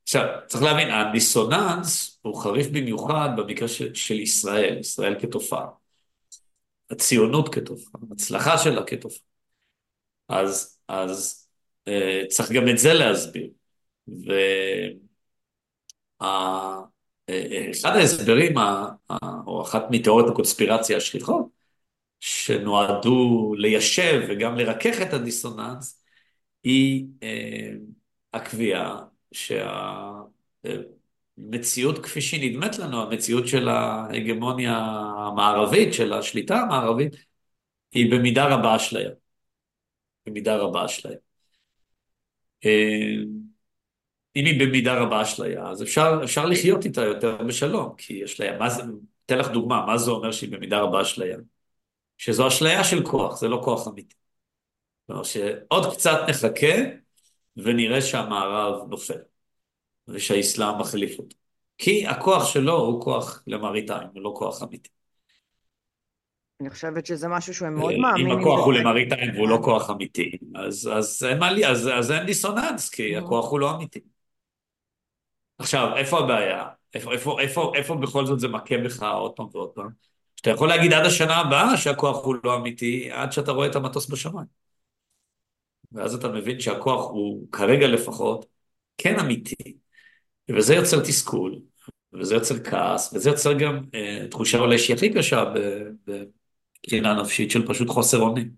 [0.10, 5.68] עכשיו, צריך להבין, הדיסוננס הוא חריף במיוחד במקרה של, של ישראל, ישראל כתופעה.
[6.90, 9.22] הציונות כתופעה, ההצלחה שלה כתופעה.
[10.30, 11.48] אז, אז
[11.88, 13.50] אה, צריך גם את זה להסביר.
[14.08, 14.36] ואחד
[17.86, 18.56] אה, ההסברים,
[19.48, 21.46] או אחת מתיאוריות הקונספירציה השכיחות,
[22.20, 26.04] שנועדו ליישב וגם לרכך את הדיסוננס,
[26.64, 27.72] היא אה,
[28.34, 30.30] הקביעה שהמציאות
[32.04, 34.78] כפי שהיא נדמת לנו, המציאות של ההגמוניה
[35.28, 37.16] המערבית, של השליטה המערבית,
[37.92, 39.10] היא במידה רבה אשליה.
[40.26, 41.18] במידה רבה אשליה.
[42.66, 43.16] אה,
[44.36, 48.70] אם היא במידה רבה אשליה, אז אפשר, אפשר לחיות איתה יותר בשלום, כי אשליה, מה
[48.70, 48.84] זה,
[49.26, 51.38] אתן לך דוגמה, מה זה אומר שהיא במידה רבה אשליה?
[52.18, 54.16] שזו אשליה של כוח, זה לא כוח אמיתי.
[55.08, 56.76] כלומר שעוד קצת נחכה
[57.64, 59.20] ונראה שהמערב נופל,
[60.08, 61.36] ושהאסלאם מחליף אותו.
[61.78, 64.90] כי הכוח שלו הוא כוח למראית עין, הוא לא כוח אמיתי.
[66.62, 68.32] אני חושבת שזה משהו שהם מאוד מאמינים.
[68.32, 72.12] אם הכוח הוא למראית עין והוא לא כוח אמיתי, אז, אז, אין, לי, אז, אז
[72.12, 73.24] אין דיסוננס, כי mm-hmm.
[73.24, 74.00] הכוח הוא לא אמיתי.
[75.58, 76.68] עכשיו, איפה הבעיה?
[76.94, 79.90] איפה, איפה, איפה, איפה בכל זאת זה מכה בך עוד פעם ועוד פעם?
[80.36, 84.10] שאתה יכול להגיד עד השנה הבאה שהכוח הוא לא אמיתי, עד שאתה רואה את המטוס
[84.10, 84.48] בשמיים.
[85.92, 88.46] ואז אתה מבין שהכוח הוא, כרגע לפחות,
[88.98, 89.78] כן אמיתי.
[90.50, 91.60] וזה יוצר תסכול,
[92.14, 95.44] וזה יוצר כעס, וזה יוצר גם אה, תחושה אולי שהיא הכי קשה
[96.86, 98.52] מבחינה נפשית של פשוט חוסר אונים.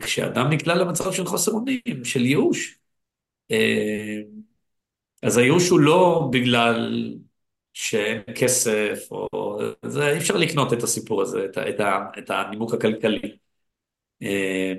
[0.00, 2.78] כשאדם נקלע למצב של חוסר אונים, של ייאוש,
[3.50, 4.18] אה,
[5.22, 7.14] אז הייאוש הוא לא בגלל
[7.72, 9.28] שאין כסף, או...
[9.86, 11.80] זה, אי אפשר לקנות את הסיפור הזה, את, את,
[12.18, 13.36] את הנימוק הכלכלי.
[14.22, 14.72] אה,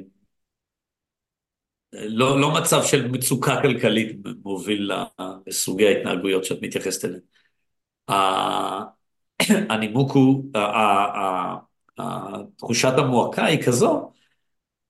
[1.94, 4.92] לא, לא מצב של מצוקה כלכלית מוביל
[5.48, 7.22] לסוגי ההתנהגויות שאת מתייחסת אליהן.
[9.70, 10.52] הנימוק הוא,
[12.58, 14.12] תחושת המועקה היא כזו,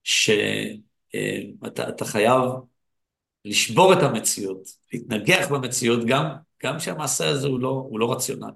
[0.04, 0.46] שאתה
[2.06, 2.42] חייב
[3.46, 6.26] לשבור את המציאות, להתנגח במציאות, גם,
[6.64, 8.52] גם שהמעשה הזה הוא לא, הוא לא רציונלי.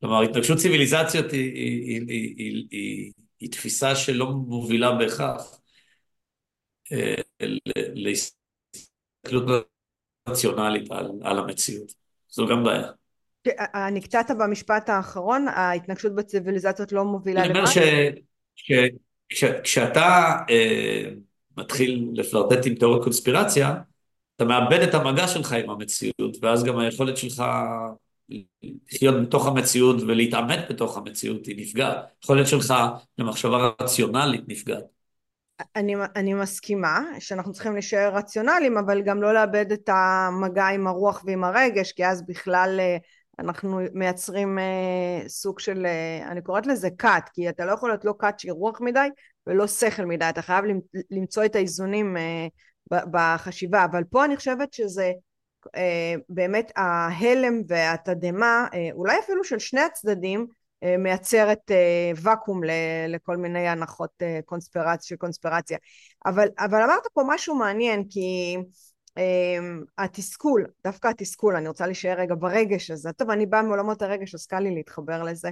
[0.00, 5.61] כלומר, התנגשות ציוויליזציות היא, היא, היא, היא, היא, היא, היא תפיסה שלא מובילה בהכרח
[7.94, 9.66] להסתכלות
[10.28, 11.92] רציונלית על, על המציאות.
[12.28, 12.90] זו גם בעיה.
[13.92, 17.50] נקטעת במשפט האחרון, ההתנגשות בציוויליזציות לא מובילה למה?
[17.50, 17.70] אני אומר
[19.28, 21.04] שכשאתה אה,
[21.56, 23.74] מתחיל לפלרטט עם תיאוריות קונספירציה,
[24.36, 27.42] אתה מאבד את המגע שלך עם המציאות, ואז גם היכולת שלך
[28.92, 31.96] לחיות בתוך המציאות ולהתעמת בתוך המציאות היא נפגעת.
[32.22, 32.74] היכולת שלך
[33.18, 34.84] למחשבה רציונלית נפגעת.
[35.76, 41.22] אני, אני מסכימה שאנחנו צריכים להישאר רציונליים, אבל גם לא לאבד את המגע עם הרוח
[41.26, 42.96] ועם הרגש, כי אז בכלל אה,
[43.38, 48.04] אנחנו מייצרים אה, סוג של, אה, אני קוראת לזה כת, כי אתה לא יכול להיות
[48.04, 49.08] לא כת שהיא רוח מדי
[49.46, 50.64] ולא שכל מדי, אתה חייב
[51.10, 52.16] למצוא את האיזונים
[52.90, 55.12] בחשיבה, אבל פה אני חושבת שזה
[56.28, 60.46] באמת ההלם והתדהמה, אולי אפילו של שני הצדדים,
[60.98, 62.60] מייצרת אה, ואקום
[63.08, 65.78] לכל מיני הנחות אה, קונספירציה, של קונספירציה.
[66.26, 68.56] אבל, אבל אמרת פה משהו מעניין, כי
[69.98, 73.12] התסכול, דווקא התסכול, אני רוצה להישאר רגע ברגש הזה.
[73.12, 75.50] טוב, אני באה מעולמות הרגש, אז קל לי להתחבר לזה.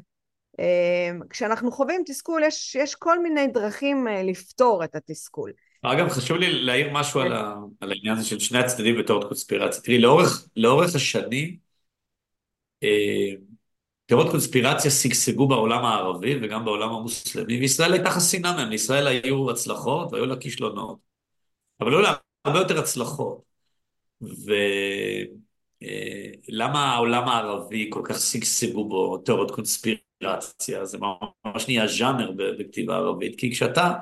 [1.30, 5.52] כשאנחנו חווים תסכול, יש, יש כל מיני דרכים לפתור את התסכול.
[5.82, 9.82] אגב, חשוב לי להעיר משהו על, ה, על העניין הזה של שני הצדדים בתור קונספירציה.
[9.82, 11.56] תראי, לאורך, לאורך השנים,
[14.10, 20.12] תיאוריות קונספירציה שגשגו בעולם הערבי וגם בעולם המוסלמי, וישראל הייתה חסינה מהם, לישראל היו הצלחות
[20.12, 20.98] והיו לה כישלונות,
[21.80, 22.12] אבל היו לה
[22.44, 23.42] הרבה יותר הצלחות.
[24.20, 25.30] ולמה
[26.84, 30.98] אה, העולם הערבי כל כך שגשגו בו תיאוריות קונספירציה, זה
[31.44, 33.92] ממש נהיה ז'אנר בכתיבה ערבית, כי כשאתה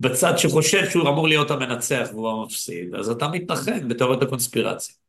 [0.00, 5.05] בצד שחושב שהוא אמור להיות המנצח והוא המפסיד, אז אתה מתנחם בתיאוריות הקונספירציה.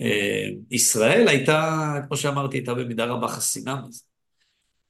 [0.00, 4.02] אה, ישראל הייתה, כמו שאמרתי, הייתה במידה רבה חסינה מזה.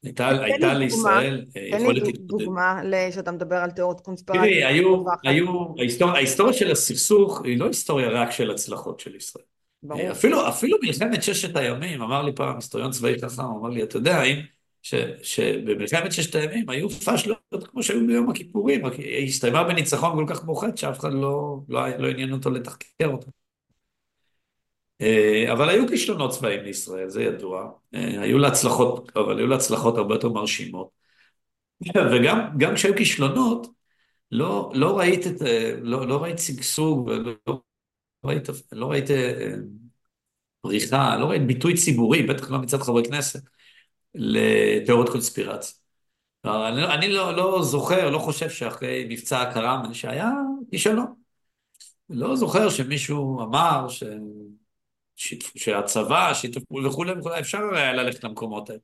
[0.03, 2.29] הייתה, הייתה לישראל אה, יכולת להתמודד.
[2.29, 4.42] תן לי דוגמה שאתה מדבר על תיאוריות קונספירציה.
[4.42, 9.44] תראי, היו, היו, ההיסטוריה, ההיסטוריה של הסכסוך היא לא היסטוריה רק של הצלחות של ישראל.
[9.83, 10.11] ברור.
[10.11, 14.23] אפילו, אפילו מלחמת ששת הימים, אמר לי פעם היסטוריון צבאי חכם, אמר לי, אתה יודע,
[14.23, 14.37] אם,
[14.83, 20.35] ש, שבמלחמת ששת הימים היו פשלות כמו שהיו ביום הכיפורים, רק היא הסתיימה בניצחון כל
[20.35, 23.31] כך מוחד שאף אחד לא, לא, לא עניין אותו לתחקר אותה.
[25.00, 27.70] אה, אבל היו כישלונות צבאיים לישראל, זה ידוע.
[27.94, 30.90] אה, היו לה הצלחות, אבל היו לה הצלחות הרבה יותר מרשימות.
[32.12, 33.66] וגם כשהיו כישלונות,
[34.30, 37.60] לא, לא ראית את, אה, לא, לא ראית שגשוג, ולא
[38.24, 39.10] ראית, לא ראית
[40.60, 43.40] פריחה, לא ראית ביטוי ציבורי, בטח לא מצד חברי כנסת,
[44.14, 45.74] לתיאוריות קונספירציה.
[46.44, 50.30] אני, אני לא, לא זוכר, לא חושב שאחרי מבצע הכרם, שהיה
[50.70, 51.14] כישלון.
[52.10, 54.02] לא זוכר שמישהו אמר ש...
[55.56, 58.80] שהצבא, שיתוף פעולה וכולי וכולי, אפשר היה ללכת למקומות האלה.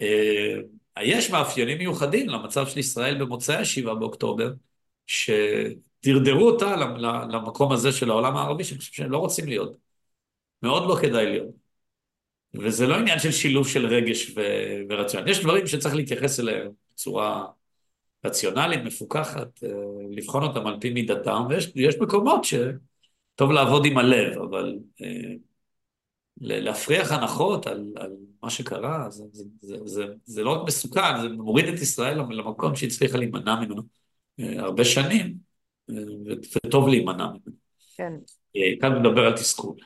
[0.00, 0.56] אה,
[1.02, 4.52] יש מאפיינים מיוחדים למצב של ישראל במוצאי השבעה באוקטובר,
[5.06, 5.30] ש...
[6.04, 6.76] דרדרו אותה
[7.32, 9.76] למקום הזה של העולם הערבי, שאני חושב שהם לא רוצים להיות.
[10.62, 11.54] מאוד לא כדאי להיות.
[12.54, 15.28] וזה לא עניין של שילוב של רגש ו- ורציונל.
[15.28, 17.46] יש דברים שצריך להתייחס אליהם בצורה
[18.24, 19.68] רציונלית, מפוקחת, אה,
[20.10, 21.42] לבחון אותם על פי מידתם,
[21.74, 22.44] ויש מקומות
[23.40, 25.34] שטוב לעבוד עם הלב, אבל אה,
[26.40, 31.28] להפריח הנחות על, על מה שקרה, זה, זה, זה, זה, זה לא רק מסוכן, זה
[31.28, 33.82] מוריד את ישראל למקום שהצליחה להימנע ממנו
[34.40, 35.34] אה, הרבה שנים,
[36.56, 37.56] וטוב להימנע ממנו.
[37.96, 38.12] כן.
[38.80, 39.76] כאן מדבר על תסכול.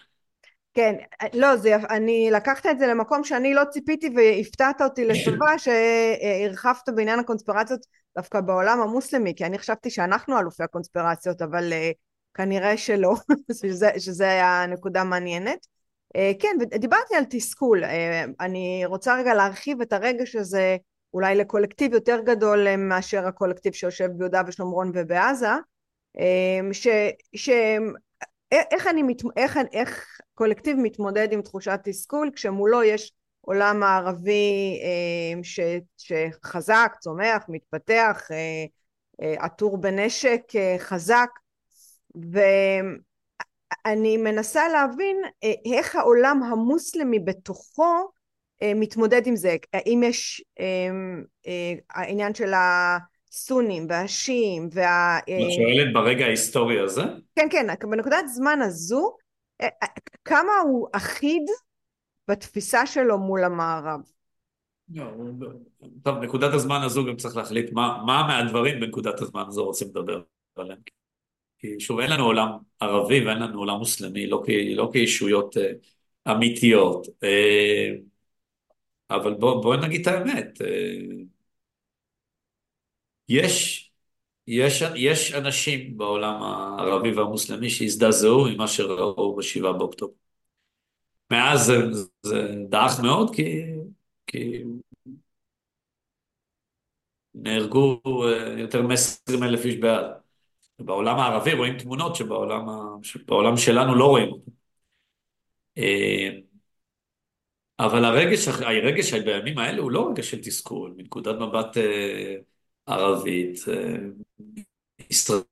[0.75, 0.95] כן,
[1.35, 7.19] לא, זה, אני לקחת את זה למקום שאני לא ציפיתי והפתעת אותי לטובה שהרחבת בעניין
[7.19, 7.81] הקונספירציות
[8.17, 12.04] דווקא בעולם המוסלמי, כי אני חשבתי שאנחנו אלופי הקונספירציות, אבל uh,
[12.35, 13.15] כנראה שלא,
[13.61, 15.67] שזה, שזה היה נקודה מעניינת.
[16.17, 17.89] Uh, כן, ודיברתי על תסכול, uh,
[18.41, 20.77] אני רוצה רגע להרחיב את הרגש הזה
[21.15, 25.49] אולי לקולקטיב יותר גדול מאשר הקולקטיב שיושב ביהודה ושומרון ובעזה,
[26.73, 26.89] ש...
[27.37, 27.51] ש
[28.53, 29.03] איך, אני.
[29.37, 35.61] איך, איך קולקטיב מתמודד עם תחושת תסכול כשמולו יש עולם הערבי אה, ש,
[35.97, 38.65] שחזק, צומח, מתפתח, אה,
[39.23, 40.43] אה, עטור בנשק
[40.79, 41.29] חזק
[43.87, 45.17] ואני מנסה להבין
[45.75, 48.09] איך העולם המוסלמי בתוכו
[48.65, 50.45] מתמודד עם זה, האם יש
[51.91, 55.19] העניין של הסונים והשיעים וה...
[55.19, 57.03] את שואלת ברגע ההיסטורי הזה?
[57.37, 59.17] כן, כן, בנקודת זמן הזו
[60.25, 61.43] כמה הוא אחיד
[62.29, 64.01] בתפיסה שלו מול המערב.
[64.95, 65.05] לא,
[66.03, 70.23] טוב, נקודת הזמן הזו גם צריך להחליט מה, מה מהדברים בנקודת הזמן הזו רוצים לדבר
[70.57, 70.79] עליהם.
[71.65, 72.49] כי שוב, אין לנו עולם
[72.81, 74.43] ערבי ואין לנו עולם מוסלמי, לא,
[74.77, 75.73] לא כישויות אה,
[76.33, 77.07] אמיתיות.
[77.25, 77.91] אה,
[79.11, 80.63] אבל בואו בוא נגיד את האמת.
[80.63, 80.67] אה,
[83.29, 83.91] יש,
[84.47, 90.15] יש, יש אנשים בעולם הערבי והמוסלמי שהזדעזעו ממה שראו בשבעה באוקטובר.
[91.31, 91.75] מאז זה,
[92.23, 93.63] זה דעך מאוד כי,
[94.27, 94.63] כי
[97.35, 100.24] נהרגו אה, יותר מ-20 אלף איש בעד.
[100.79, 102.67] בעולם הערבי רואים תמונות שבעולם,
[103.03, 104.51] שבעולם שלנו לא רואים אותן.
[105.79, 106.31] אה,
[107.79, 112.37] אבל הרגש, הרגש בימים האלה הוא לא רגש של תסכול, מנקודת מבט אה,
[112.87, 113.59] ערבית.
[115.11, 115.43] ישראל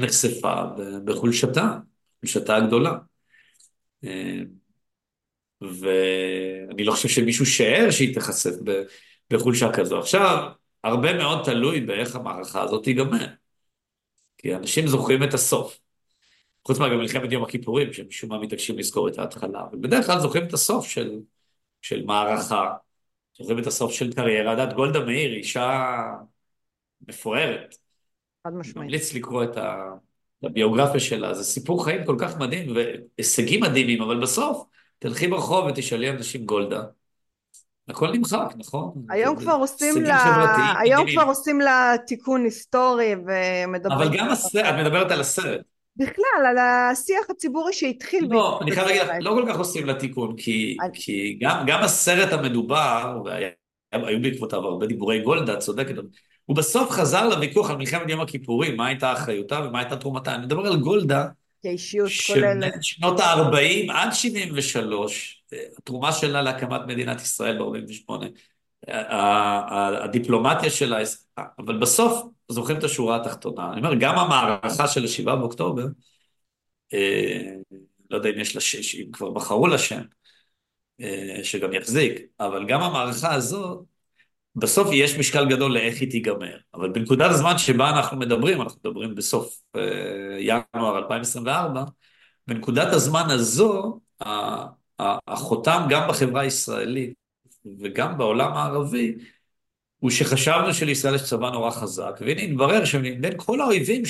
[0.00, 0.62] נחשפה
[1.04, 1.78] בחולשתה,
[2.20, 2.98] חולשתה הגדולה.
[5.60, 8.50] ואני לא חושב שמישהו שער שהיא תיחשף
[9.30, 9.98] בחולשה כזו.
[9.98, 10.48] עכשיו,
[10.84, 13.26] הרבה מאוד תלוי באיך המערכה הזאת תיגמר.
[14.42, 15.78] כי אנשים זוכרים את הסוף.
[16.66, 19.60] חוץ מלחמת יום הכיפורים, שמשום מה מתעקשים לזכור את ההתחלה.
[19.70, 21.18] אבל בדרך כלל זוכרים את הסוף של,
[21.82, 22.74] של מערכה,
[23.38, 24.50] זוכרים את הסוף של קריירה.
[24.50, 25.96] יודעת, גולדה מאיר, אישה
[27.08, 27.74] מפוארת.
[28.46, 28.76] חד משמעית.
[28.76, 29.56] ממליץ לקרוא את
[30.42, 34.66] הביוגרפיה שלה, זה סיפור חיים כל כך מדהים והישגים מדהימים, אבל בסוף
[34.98, 36.82] תלכי ברחוב ותשאלי אנשים גולדה.
[37.90, 38.92] הכל נמחק, נכון?
[39.08, 40.74] היום כבר עושים לה...
[40.78, 43.98] היום כבר עושים לה תיקון היסטורי ומדברים...
[43.98, 45.60] אבל גם הסרט, את מדברת על הסרט.
[45.96, 48.26] בכלל, על השיח הציבורי שהתחיל...
[48.30, 50.90] לא, אני חייב להגיד לך, לא כל כך עושים לה תיקון, כי, אני...
[50.92, 55.94] כי גם, גם הסרט המדובר, והיו בעקבותיו הרבה דיבורי גולדה, צודקת,
[56.44, 60.34] הוא בסוף חזר לוויכוח על מלחמת יום הכיפורים, מה הייתה אחריותה ומה הייתה תרומתה.
[60.34, 61.26] אני מדבר על גולדה,
[61.62, 62.74] כאישיות כוללת.
[62.82, 65.42] שנות ה-40 עד 73,
[65.78, 68.12] התרומה שלה להקמת מדינת ישראל ב-48,
[70.04, 70.98] הדיפלומטיה שלה,
[71.58, 73.72] אבל בסוף זוכרים את השורה התחתונה.
[73.72, 75.86] אני אומר, גם המערכה של ה-7 באוקטובר,
[76.94, 77.52] אה,
[78.10, 78.62] לא יודע אם יש לה,
[79.02, 80.02] אם כבר בחרו לה שם,
[81.00, 83.84] אה, שגם יחזיק, אבל גם המערכה הזאת,
[84.56, 89.14] בסוף יש משקל גדול לאיך היא תיגמר, אבל בנקודת הזמן שבה אנחנו מדברים, אנחנו מדברים
[89.14, 89.82] בסוף אה,
[90.40, 91.84] ינואר 2024,
[92.46, 94.00] בנקודת הזמן הזו,
[95.28, 97.14] החותם גם בחברה הישראלית
[97.80, 99.14] וגם בעולם הערבי,
[99.98, 104.02] הוא שחשבנו שלישראל יש צבא נורא חזק, והנה התברר שמבין כל האויבים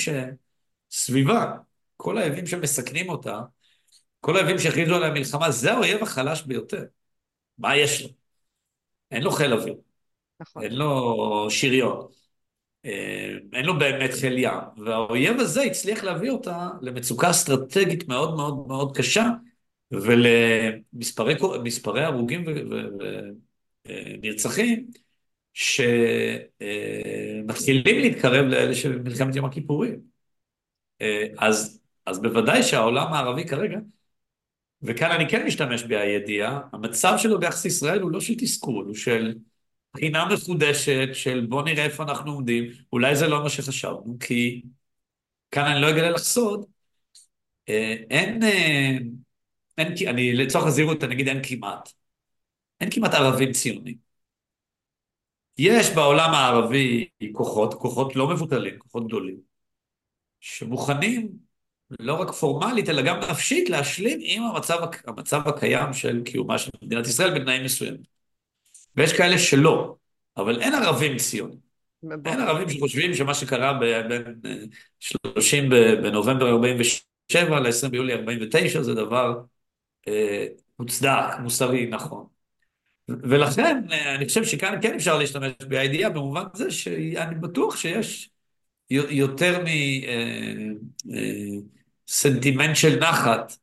[0.91, 1.53] שסביבה,
[1.97, 3.41] כל האויבים שמסכנים אותה,
[4.19, 6.83] כל האויבים שהכריזו עליה מלחמה, זה האויב החלש ביותר.
[7.57, 8.09] מה יש לו?
[9.11, 9.90] אין לו חיל אוויר.
[10.41, 10.63] נכון.
[10.63, 12.07] אין לו שריון,
[12.85, 18.67] אה, אין לו באמת חיל ים, והאויב הזה הצליח להביא אותה למצוקה אסטרטגית מאוד מאוד
[18.67, 19.29] מאוד קשה,
[19.91, 22.45] ולמספרי הרוגים
[23.87, 24.87] ונרצחים,
[25.53, 26.59] שמתחילים
[27.99, 29.99] להתקרב לאלה של מלחמת יום הכיפורים.
[31.01, 33.77] אה, אז, אז בוודאי שהעולם הערבי כרגע,
[34.81, 39.33] וכאן אני כן משתמש בידיעה, המצב שלו ביחס לישראל הוא לא של תסכול, הוא של
[39.93, 44.61] בחינה מחודשת של בוא נראה איפה אנחנו עומדים, אולי זה לא מה שחשבנו, כי
[45.51, 46.65] כאן אני לא אגלה לך סוד,
[47.69, 48.97] אה, אין, אה,
[49.77, 51.89] אין, אני לצורך הזהירות אני אגיד אין כמעט,
[52.81, 54.11] אין כמעט ערבים ציונים.
[55.57, 59.37] יש בעולם הערבי כוחות, כוחות לא מבוטלים, כוחות גדולים,
[60.39, 61.29] שמוכנים
[61.99, 64.77] לא רק פורמלית, אלא גם נפשית, להשלים עם המצב,
[65.07, 68.20] המצב הקיים של קיומה של מדינת ישראל בתנאים מסוימים.
[68.95, 69.95] ויש כאלה שלא,
[70.37, 71.71] אבל אין ערבים ציונים.
[72.25, 74.39] אין ערבים שחושבים שמה שקרה בין
[74.99, 79.41] 30 אה, בנובמבר 47 ל-20 ביולי 49 זה דבר
[80.07, 80.47] אה,
[80.79, 82.25] מוצדק, מוסרי, נכון.
[83.09, 88.29] ולכן אה, אני חושב שכאן כן אפשר להשתמש בידיעה במובן זה שאני בטוח שיש
[88.89, 89.63] יותר
[92.07, 93.57] מסנטימנט אה, של נחת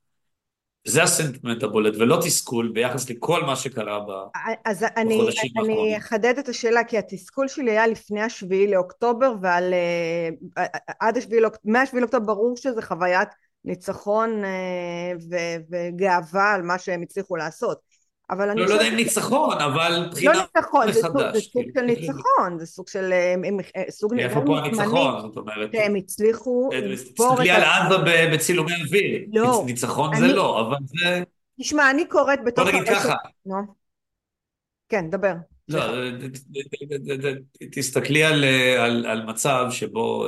[0.89, 4.01] זה הסנטימנט הבולט, ולא תסכול ביחס לכל מה שקרה
[4.65, 5.85] אז בחודשים האחרונים.
[5.85, 9.75] אני אחדד את השאלה, כי התסכול שלי היה לפני השביעי לאוקטובר, ועל...
[11.01, 13.29] עד השביעי לאוקטובר, מהשביעי לאוקטובר ברור שזה חוויית
[13.65, 14.43] ניצחון
[15.71, 17.88] וגאווה על מה שהם הצליחו לעשות.
[18.31, 18.61] אבל אני...
[18.61, 20.47] לא, לא יודע אם ניצחון, אבל בחינה מחדש.
[20.55, 21.01] לא ניצחון, זה
[21.41, 23.13] סוג של ניצחון, זה סוג של...
[23.91, 25.21] סוג איפה פה הניצחון?
[25.21, 25.73] זאת אומרת...
[25.73, 26.71] שהם הצליחו...
[26.95, 27.97] תסתכלי על עזה
[28.33, 29.21] בצילומי אוויר.
[29.33, 29.63] לא.
[29.67, 31.23] ניצחון זה לא, אבל זה...
[31.61, 32.69] תשמע, אני קוראת בתוך...
[32.69, 33.15] בוא נגיד ככה.
[34.89, 35.33] כן, דבר.
[35.69, 35.83] לא,
[37.73, 40.27] תסתכלי על, מצב שבו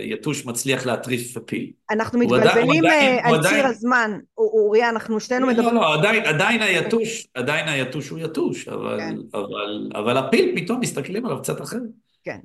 [0.00, 1.70] יתוש מצליח להטריף פיל.
[1.90, 2.84] אנחנו מתבלבלים
[3.22, 5.74] על ציר הזמן, אוריה, אנחנו שנינו מדברים...
[5.74, 5.94] לא, לא,
[6.28, 9.16] עדיין, היתוש, עדיין היתוש הוא יתוש, אבל, כן.
[9.34, 11.82] אבל, אבל הפיל פתאום מסתכלים עליו קצת אחרת.
[12.24, 12.38] כן,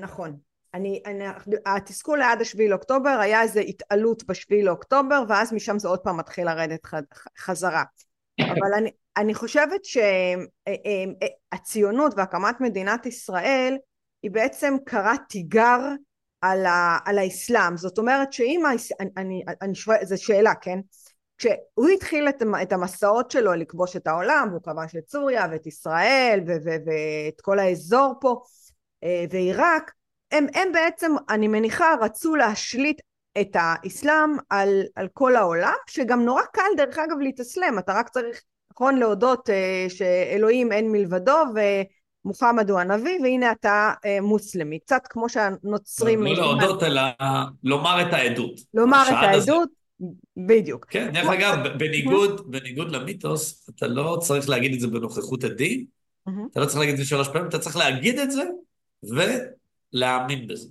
[0.00, 0.36] נכון.
[0.74, 1.24] אני, אני,
[1.66, 6.46] התסכול עד השביעי לאוקטובר היה איזו התעלות בשביעי לאוקטובר ואז משם זה עוד פעם מתחיל
[6.46, 6.80] לרדת
[7.38, 7.84] חזרה.
[8.40, 9.80] אבל אני, אני חושבת
[11.54, 13.76] שהציונות והקמת מדינת ישראל
[14.22, 15.80] היא בעצם קראת תיגר
[16.40, 17.76] על, ה, על האסלאם.
[17.76, 18.76] זאת אומרת שאם אני,
[19.16, 19.72] אני, אני
[20.02, 20.78] זו שאלה כן?
[21.38, 26.40] כשהוא התחיל את, את המסעות שלו לכבוש את העולם והוא כבש את סוריה ואת ישראל
[26.46, 28.42] ו, ו, ואת כל האזור פה
[29.04, 29.92] אה, ועיראק
[30.32, 33.00] הם, הם בעצם אני מניחה רצו להשליט
[33.40, 37.78] את האסלאם על, על כל העולם שגם נורא קל דרך אגב להתאסלם.
[37.78, 41.38] אתה רק צריך נכון להודות uh, שאלוהים אין מלבדו
[42.24, 44.78] ומוחמד הוא הנביא והנה אתה uh, מוסלמי.
[44.78, 47.02] קצת כמו שהנוצרים לא, לא להודות אלא
[47.64, 48.60] לומר את העדות.
[48.74, 49.68] לומר את העדות
[50.36, 50.86] בדיוק.
[50.90, 55.84] כן דרך אגב בניגוד בניגוד למיתוס אתה לא צריך להגיד את זה בנוכחות הדין.
[56.50, 58.42] אתה לא צריך להגיד את זה שלוש פעמים אתה צריך להגיד את זה
[59.92, 60.68] ולהאמין בזה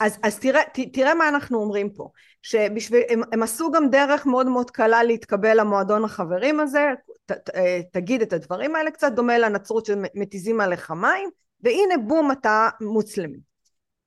[0.00, 2.08] אז, אז תראה, ת, תראה מה אנחנו אומרים פה,
[2.42, 6.90] שבשביל, הם, הם עשו גם דרך מאוד מאוד קלה להתקבל למועדון החברים הזה,
[7.26, 11.30] ת, ת, אה, תגיד את הדברים האלה, קצת דומה לנצרות שמתיזים עליך מים,
[11.60, 13.38] והנה בום אתה מוסלמי.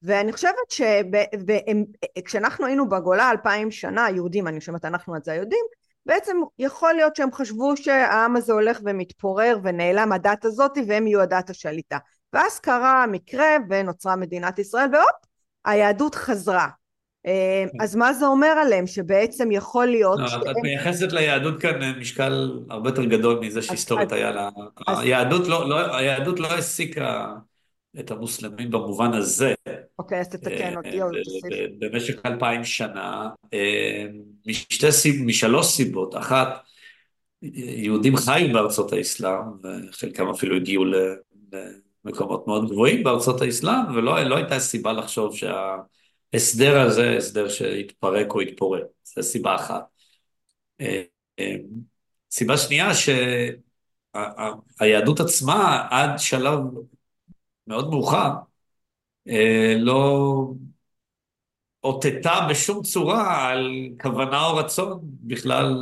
[0.04, 0.72] ואני חושבת
[2.18, 5.66] שכשאנחנו היינו בגולה אלפיים שנה, יהודים, אני חושבת אנחנו את זה יודעים,
[6.06, 11.50] בעצם יכול להיות שהם חשבו שהעם הזה הולך ומתפורר ונעלם הדת הזאת והם יהיו הדת
[11.50, 11.98] השליטה.
[12.34, 15.31] ואז קרה המקרה ונוצרה מדינת ישראל והופ
[15.65, 16.67] היהדות חזרה.
[17.26, 17.78] אה, כן.
[17.82, 18.88] אז מה זה אומר עליהם?
[18.88, 20.19] שבעצם יכול להיות...
[20.19, 24.50] לא, את מייחסת ליהדות כאן אה, משקל הרבה יותר גדול מזה שהיסטורית היה לה...
[24.88, 27.34] היהדות לא, לא, היהדות לא הסיקה
[28.00, 29.54] את המוסלמים במובן הזה.
[30.00, 31.08] אוקיי, אז תתקן אותי אה.
[31.80, 33.30] במשך אלפיים שנה,
[34.47, 36.15] משתי סיב, משלוש סיבות.
[36.15, 36.60] אחת,
[37.54, 40.86] יהודים חיו בארצות האסלאם, וחלקם אפילו הגיעו
[42.06, 48.42] מקומות מאוד גבוהים בארצות האסלאם, ולא לא הייתה סיבה לחשוב שההסדר הזה הסדר שיתפרק או
[48.42, 48.84] יתפורר.
[49.04, 49.84] זו סיבה אחת.
[50.82, 51.02] אה,
[51.40, 51.56] אה,
[52.32, 52.90] סיבה שנייה,
[54.80, 56.60] שהיהדות עצמה עד שלב
[57.68, 58.30] מאוד מאוחר
[59.28, 60.54] אה, לא
[61.84, 63.70] אותתה בשום צורה על
[64.02, 65.76] כוונה או רצון בכלל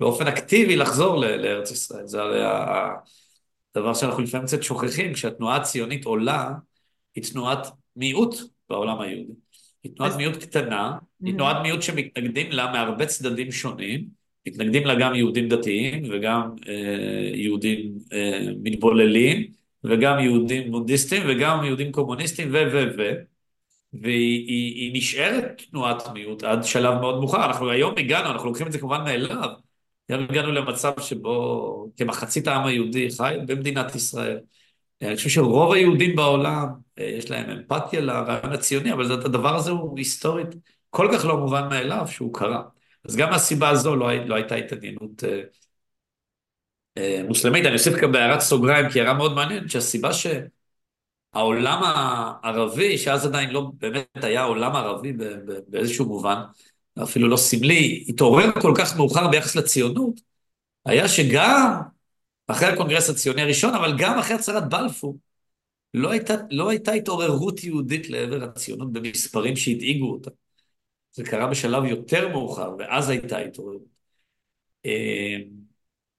[0.00, 2.06] באופן אקטיבי לחזור לארץ ישראל.
[2.06, 2.44] זה הרי
[3.76, 6.52] דבר שאנחנו לפעמים קצת שוכחים, כשהתנועה הציונית עולה,
[7.14, 8.34] היא תנועת מיעוט
[8.68, 9.32] בעולם היהודי.
[9.82, 14.08] היא תנועת מיעוט קטנה, היא תנועת מיעוט שמתנגדים לה מהרבה צדדים שונים,
[14.46, 19.52] מתנגדים לה גם יהודים דתיים וגם אה, יהודים אה, מתבוללים,
[19.84, 22.56] וגם יהודים בונדיסטים וגם יהודים קומוניסטים ו...
[22.72, 22.84] ו...
[22.98, 23.02] ו...
[23.92, 27.46] והיא היא, היא נשארת תנועת מיעוט עד שלב מאוד מאוחר.
[27.46, 29.48] אנחנו היום הגענו, אנחנו לוקחים את זה כמובן מאליו,
[30.12, 34.38] הגענו למצב שבו כמחצית העם היהודי חי במדינת ישראל.
[35.02, 36.66] אני חושב שרוב היהודים בעולם,
[36.98, 40.48] אה, יש להם אמפתיה לרעיון הציוני, אבל הדבר הזה הוא היסטורית
[40.90, 42.62] כל כך לא מובן מאליו שהוא קרה.
[43.08, 45.40] אז גם מהסיבה הזו לא, לא הייתה התעניינות אה,
[46.98, 47.66] אה, מוסלמית.
[47.66, 50.10] אני אוסיף כאן בהערת סוגריים, כי הערה מאוד מעניינת, שהסיבה
[51.32, 55.12] העולם הערבי, שאז עדיין לא באמת היה עולם ערבי
[55.68, 56.42] באיזשהו מובן,
[57.02, 60.20] אפילו לא סמלי, התעורר כל כך מאוחר ביחס לציונות,
[60.84, 61.80] היה שגם
[62.46, 65.18] אחרי הקונגרס הציוני הראשון, אבל גם אחרי הצהרת בלפור,
[65.94, 70.30] לא הייתה, לא הייתה התעוררות יהודית לעבר הציונות במספרים שהדאיגו אותה.
[71.12, 73.82] זה קרה בשלב יותר מאוחר, ואז הייתה התעוררות.
[74.86, 75.36] אה,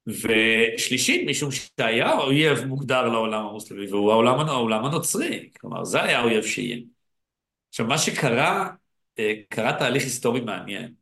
[0.07, 6.43] ושלישית, משום שהיה אויב מוגדר לעולם המוסלמי, והוא העולם, העולם הנוצרי, כלומר, זה היה האויב
[6.43, 6.78] שיהיה.
[7.69, 8.69] עכשיו, מה שקרה,
[9.49, 10.93] קרה תהליך היסטורי מעניין.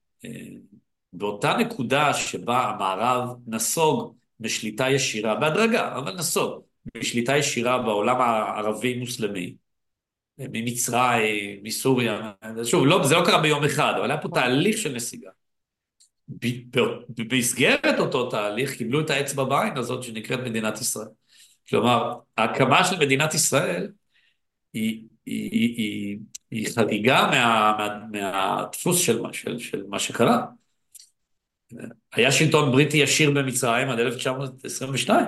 [1.13, 6.61] באותה נקודה שבה המערב נסוג בשליטה ישירה, בהדרגה, אבל נסוג,
[6.97, 9.55] בשליטה ישירה בעולם הערבי-מוסלמי,
[10.37, 12.31] ממצרים, מסוריה,
[12.63, 15.29] שוב, לא, זה לא קרה ביום אחד, אבל היה פה תהליך של נסיגה.
[17.17, 21.07] במסגרת אותו תהליך קיבלו את האצבע בעין הזאת שנקראת מדינת ישראל.
[21.69, 23.91] כלומר, ההקמה של מדינת ישראל
[24.73, 26.17] היא, היא, היא,
[26.51, 30.45] היא, חריגה מה, מה, מהדפוס של, של, של מה שקרה.
[32.13, 35.25] היה שלטון בריטי ישיר במצרים עד 1922.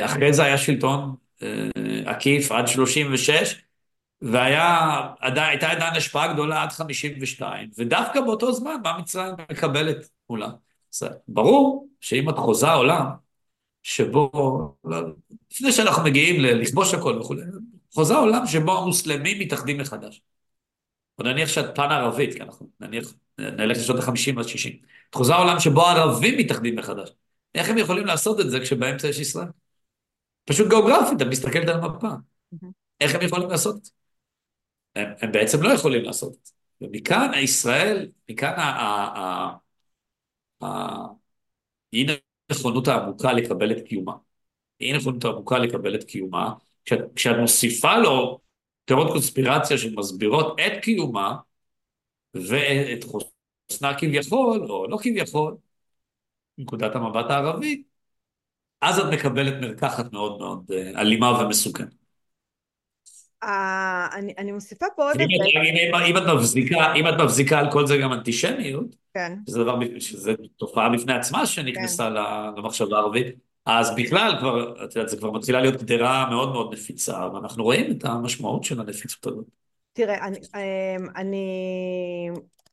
[0.00, 1.68] אחרי זה היה שלטון אה,
[2.06, 3.62] עקיף עד 36,
[4.22, 10.48] והייתה עדיין השפעה גדולה עד 52, ודווקא באותו זמן מה מצרים מקבלת מולה.
[11.28, 13.06] ברור שאם את חוזה עולם,
[13.82, 14.30] שבו,
[15.50, 17.42] לפני שאנחנו מגיעים לכבוש הכל וכולי,
[17.94, 20.22] חוזה עולם שבו המוסלמים מתאחדים מחדש.
[21.18, 24.72] או נניח שאת פן ערבית, כי אנחנו נניח, נלך לשנות ה-50 עד 60.
[25.10, 27.10] את חוזה עולם שבו הערבים מתאחדים מחדש.
[27.54, 29.48] איך הם יכולים לעשות את זה כשבאמצע יש ישראל?
[30.44, 32.08] פשוט גיאוגרפית, את מסתכלת על המפה.
[33.00, 33.90] איך הם יכולים לעשות את זה?
[34.96, 36.52] הם, הם בעצם לא יכולים לעשות את זה.
[36.80, 38.52] ומכאן ישראל, מכאן
[40.60, 42.06] האי
[42.50, 44.12] נכונות העמוקה לקבל את קיומה.
[44.80, 46.52] אי נכונות העמוקה לקבל את קיומה,
[46.86, 48.40] כשאת, מוסיפה לו
[48.84, 51.36] תיאוריות קונספירציה שמסבירות את קיומה
[52.34, 55.56] ואת חוסנה כביכול, או לא כביכול,
[56.58, 57.82] מנקודת המבט הערבית,
[58.80, 61.94] אז את מקבלת מרקחת מאוד מאוד אה, אלימה ומסוכנת.
[63.42, 64.06] אה,
[64.38, 65.20] אני מוסיפה פה עוד...
[66.96, 69.32] אם את מבזיקה על כל זה גם אנטישמיות, כן.
[69.48, 72.60] שזה דבר, שזה תופעה בפני עצמה שנכנסה כן.
[72.60, 77.28] למחשבה הערבית, אז בכלל כבר, את יודעת, זה כבר מתחילה להיות גדרה מאוד מאוד נפיצה,
[77.34, 79.44] ואנחנו רואים את המשמעות של הנפיצות הזאת.
[79.92, 82.30] תראה, אני, אה, אני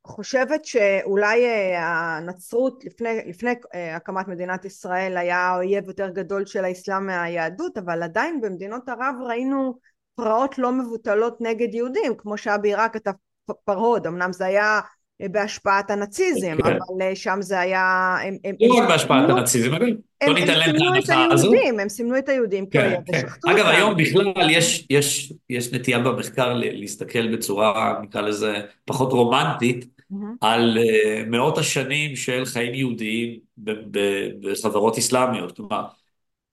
[0.08, 3.52] חושבת שאולי הנצרות לפני, לפני
[3.96, 9.78] הקמת מדינת ישראל היה אויב יותר גדול של האסלאם מהיהדות, אבל עדיין במדינות ערב ראינו
[10.16, 13.08] פרעות לא מבוטלות נגד יהודים, כמו שהיה בעיראק את
[13.50, 14.80] הפרהוד, אמנם זה היה
[15.22, 16.70] בהשפעת הנאציזם, כן.
[16.70, 18.16] אבל שם זה היה...
[18.24, 19.98] הם, הם, לא רק בהשפעת הנאציזם, אבל
[20.28, 21.52] לא ניתן להם את ההנחה הזו.
[21.80, 23.22] הם סימנו את היהודים כן, כן.
[23.52, 29.94] אגב, היום בכלל יש, יש, יש נטייה במחקר להסתכל בצורה, נקרא לזה, פחות רומנטית,
[30.42, 33.40] על uh, מאות השנים של חיים יהודיים
[34.42, 35.56] בחברות אסלאמיות.
[35.56, 35.86] כלומר,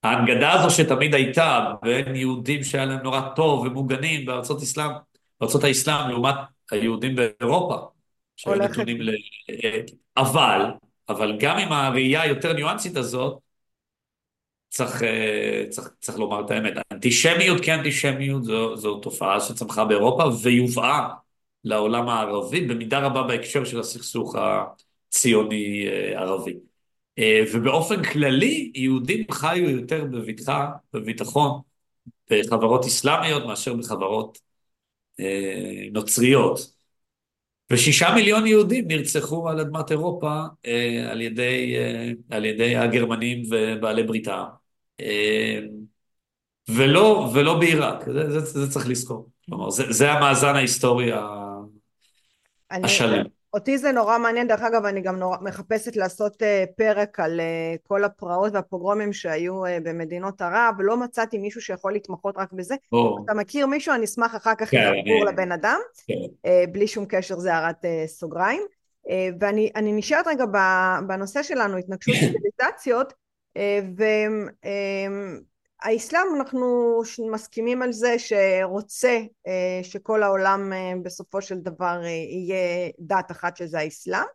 [0.03, 4.91] ההנגדה הזו שתמיד הייתה בין יהודים שהיה להם נורא טוב ומוגנים בארצות אסלאם,
[5.41, 6.35] בארצות האסלאם לעומת
[6.71, 7.75] היהודים באירופה,
[8.35, 9.11] שהיו נתונים ל...
[10.17, 10.61] אבל,
[11.09, 13.39] אבל גם עם הראייה היותר ניואנסית הזאת,
[14.69, 16.73] צריך, אה, צריך, צריך לומר את האמת.
[16.91, 21.07] אנטישמיות כאנטישמיות זו, זו תופעה שצמחה באירופה ויובאה
[21.63, 24.35] לעולם הערבי, במידה רבה בהקשר של הסכסוך
[25.09, 26.53] הציוני-ערבי.
[27.19, 31.61] אה, ובאופן כללי, יהודים חיו יותר בבטחה, בביטחון,
[32.31, 34.39] בחברות אסלאמיות מאשר בחברות
[35.19, 36.80] אה, נוצריות.
[37.71, 41.75] ושישה מיליון יהודים נרצחו על אדמת אירופה אה, על, ידי,
[42.29, 44.43] על ידי הגרמנים ובעלי בריתם.
[46.69, 49.29] ולא, ולא בעיראק, זה, זה, זה צריך לזכור.
[49.45, 51.11] כלומר, זה, זה המאזן ההיסטורי
[52.71, 53.25] אני, השלם.
[53.53, 56.45] אותי זה נורא מעניין, דרך אגב אני גם נורא מחפשת לעשות uh,
[56.75, 62.37] פרק על uh, כל הפרעות והפוגרומים שהיו uh, במדינות ערב, ולא מצאתי מישהו שיכול להתמחות
[62.37, 62.75] רק בזה.
[62.75, 63.23] Oh.
[63.25, 63.93] אתה מכיר מישהו?
[63.95, 65.31] אני אשמח אחר כך כן, לחבור אני...
[65.33, 66.03] לבן אדם, okay.
[66.07, 66.71] כן.
[66.71, 68.61] בלי שום קשר זה הערת סוגריים.
[69.39, 70.45] ואני נשארת רגע
[71.07, 73.13] בנושא שלנו, התנגשות ציוויליזציות,
[73.57, 73.61] uh,
[73.97, 74.03] ו...
[75.81, 77.01] האסלאם אנחנו
[77.31, 83.57] מסכימים על זה שרוצה אה, שכל העולם אה, בסופו של דבר אה, יהיה דת אחת
[83.57, 84.25] שזה האסלאם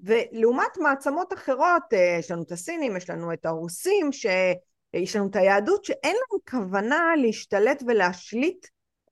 [0.00, 1.82] ולעומת מעצמות אחרות
[2.18, 4.10] יש לנו את הסינים, יש לנו את הרוסים,
[4.94, 8.66] יש לנו את היהדות שאין לנו כוונה להשתלט ולהשליט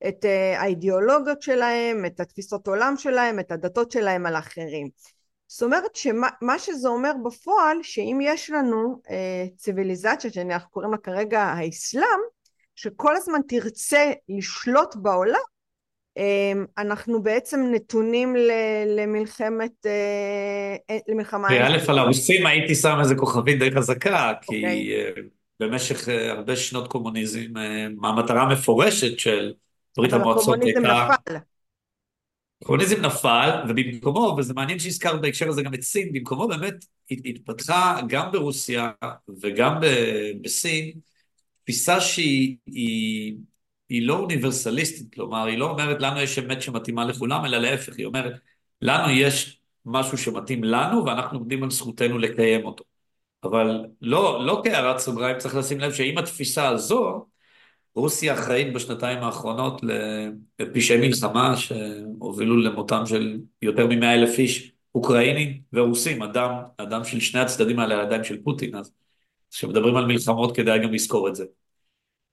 [0.08, 0.24] את
[0.56, 4.88] האידיאולוגיות שלהם, את התפיסות עולם שלהם, את הדתות שלהם על אחרים.
[5.52, 11.42] זאת אומרת שמה שזה אומר בפועל שאם יש לנו אה, ציוויליזציה שאנחנו קוראים לה כרגע
[11.42, 12.18] האסלאם
[12.76, 15.40] שכל הזמן תרצה לשלוט בעולם,
[16.16, 18.36] אמ, אנחנו בעצם נתונים
[18.86, 21.48] למלחמת, אה, למלחמה...
[21.50, 24.68] וא' על הרוסים הייתי שם איזה כוכבית די חזקה, כי okay.
[25.08, 25.22] אוקיי.
[25.60, 27.52] במשך הרבה שנות קומוניזם,
[28.04, 29.52] המטרה המפורשת של
[29.96, 31.14] ברית המועצות הייתה...
[32.62, 38.32] הקומוניזם נפל, ובמקומו, וזה מעניין שהזכרת בהקשר הזה גם את סין, במקומו באמת התפתחה גם
[38.32, 38.90] ברוסיה
[39.42, 39.80] וגם
[40.42, 40.92] בסין,
[41.62, 43.34] תפיסה שהיא היא,
[43.88, 48.06] היא לא אוניברסליסטית, כלומר, היא לא אומרת לנו יש אמת שמתאימה לכולם, אלא להפך, היא
[48.06, 48.32] אומרת,
[48.82, 52.84] לנו יש משהו שמתאים לנו, ואנחנו עומדים על זכותנו לקיים אותו.
[53.44, 57.26] אבל לא, לא כהערת סוגריים, צריך לשים לב שאם התפיסה הזו,
[57.94, 59.80] רוסיה אחראית בשנתיים האחרונות
[60.58, 67.40] לפשעי מלחמה שהובילו למותם של יותר מ-100 אלף איש, אוקראינים ורוסים, אדם, אדם של שני
[67.40, 68.92] הצדדים האלה, הידיים של פוטין, אז
[69.50, 71.44] כשמדברים על מלחמות כדאי גם לזכור את זה.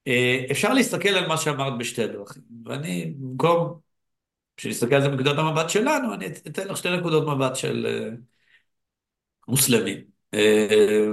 [0.07, 3.79] אה, אפשר להסתכל על מה שאמרת בשתי דרכים, ואני במקום
[4.57, 8.09] שנסתכל על זה מנקודת המבט שלנו, אני אתן לך שתי נקודות מבט של אה,
[9.47, 9.97] מוסלמים.
[10.33, 11.07] אה,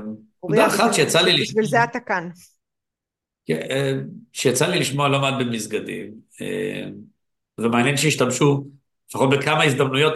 [0.45, 1.43] נקודה אחת שיצא לי...
[1.43, 2.29] בשביל זה אתה כאן.
[3.47, 3.93] כן, אה,
[4.33, 6.89] שיצא לי לשמוע לא מעט במסגדים, אה,
[7.59, 8.65] ומעניין שהשתמשו,
[9.09, 10.13] לפחות בכמה הזדמנויות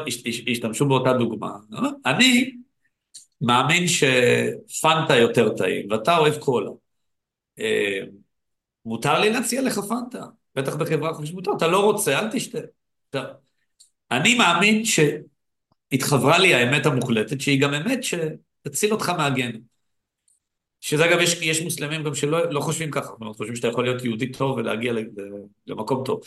[0.47, 1.51] השתמשו באותה דוגמה.
[2.07, 2.53] אני
[3.41, 6.71] מאמין שפנטה יותר טעים, ואתה אוהב קולה.
[7.59, 8.01] אה,
[8.85, 10.25] מותר לי להציע לך פנטה,
[10.55, 12.59] בטח בחברה חופשית מותר, אתה לא רוצה, אל תשתה.
[14.11, 19.51] אני מאמין שהתחברה לי האמת המוחלטת, שהיא גם אמת שתציל אותך מהגן.
[20.81, 23.85] שזה אגב, יש, יש מוסלמים גם שלא לא חושבים ככה, זאת אומרת, חושבים שאתה יכול
[23.85, 24.93] להיות יהודי טוב ולהגיע
[25.67, 26.21] למקום טוב.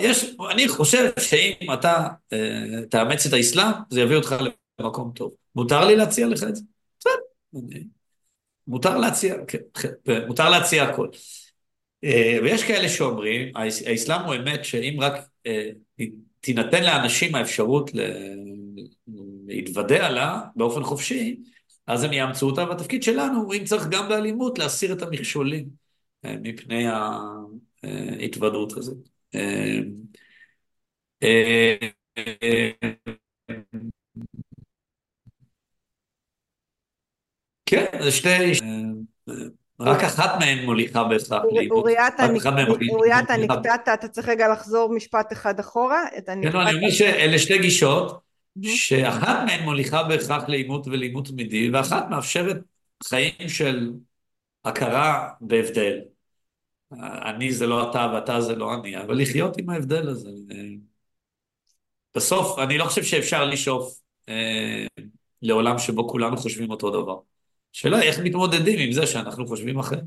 [0.00, 4.36] יש, אני חושב שאם אתה אה, תאמץ את האסלאם, זה יביא אותך
[4.78, 5.32] למקום טוב.
[5.54, 6.62] מותר לי להציע לך את זה?
[7.00, 7.80] בסדר.
[8.66, 11.08] מותר להציע, כן, כן, מותר להציע הכל.
[12.04, 15.14] אה, ויש כאלה שאומרים, האסלאם הוא אמת שאם רק
[15.46, 15.68] אה,
[16.40, 17.90] תינתן לאנשים האפשרות
[19.46, 21.36] להתוודע לה באופן חופשי,
[21.88, 25.68] אז הם יאמצו אותה, והתפקיד שלנו, אם צריך גם באלימות, להסיר את המכשולים
[26.24, 26.84] אה, מפני
[28.22, 29.08] ההתוודעות הזאת.
[29.34, 29.78] אה,
[31.22, 31.76] אה,
[37.66, 38.28] כן, זה שתי...
[39.80, 41.78] רק אחת מהן מוליכה בהכרח לאיבוד.
[42.90, 46.04] אוריה, אתה נקטעת, אתה צריך רגע לחזור משפט אחד אחורה.
[46.26, 48.27] כן, לא, אני אומר שאלה שתי גישות.
[48.62, 52.56] שאחת מהן מוליכה בהכרח לעימות ולעימות תמידי, ואחת מאפשרת
[53.04, 53.92] חיים של
[54.64, 55.98] הכרה בהבדל.
[57.02, 60.30] אני זה לא אתה ואתה זה לא אני, אבל לחיות עם ההבדל הזה.
[62.16, 64.86] בסוף, אני לא חושב שאפשר לשאוף אה,
[65.42, 67.18] לעולם שבו כולנו חושבים אותו דבר.
[67.74, 70.02] השאלה איך מתמודדים עם זה שאנחנו חושבים אחרת.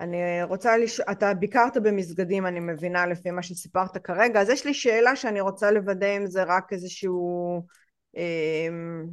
[0.00, 4.74] אני רוצה לשאול, אתה ביקרת במסגדים אני מבינה לפי מה שסיפרת כרגע, אז יש לי
[4.74, 7.62] שאלה שאני רוצה לוודא אם זה רק איזשהו
[8.16, 9.06] אמ,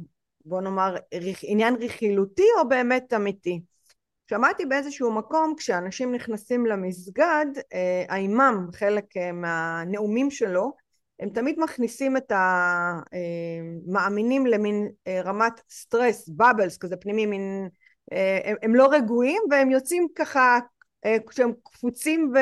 [0.44, 0.96] בוא נאמר
[1.42, 3.60] עניין רכילותי או באמת אמיתי.
[4.30, 10.72] שמעתי באיזשהו מקום כשאנשים נכנסים למסגד, אה, האימאם חלק אה, מהנאומים שלו
[11.20, 12.32] הם תמיד מכניסים את
[13.88, 17.68] המאמינים למין אה, רמת סטרס, בבלס כזה פנימי, מין,
[18.44, 20.58] הם, הם לא רגועים והם יוצאים ככה
[21.28, 22.38] כשהם קפוצים ו...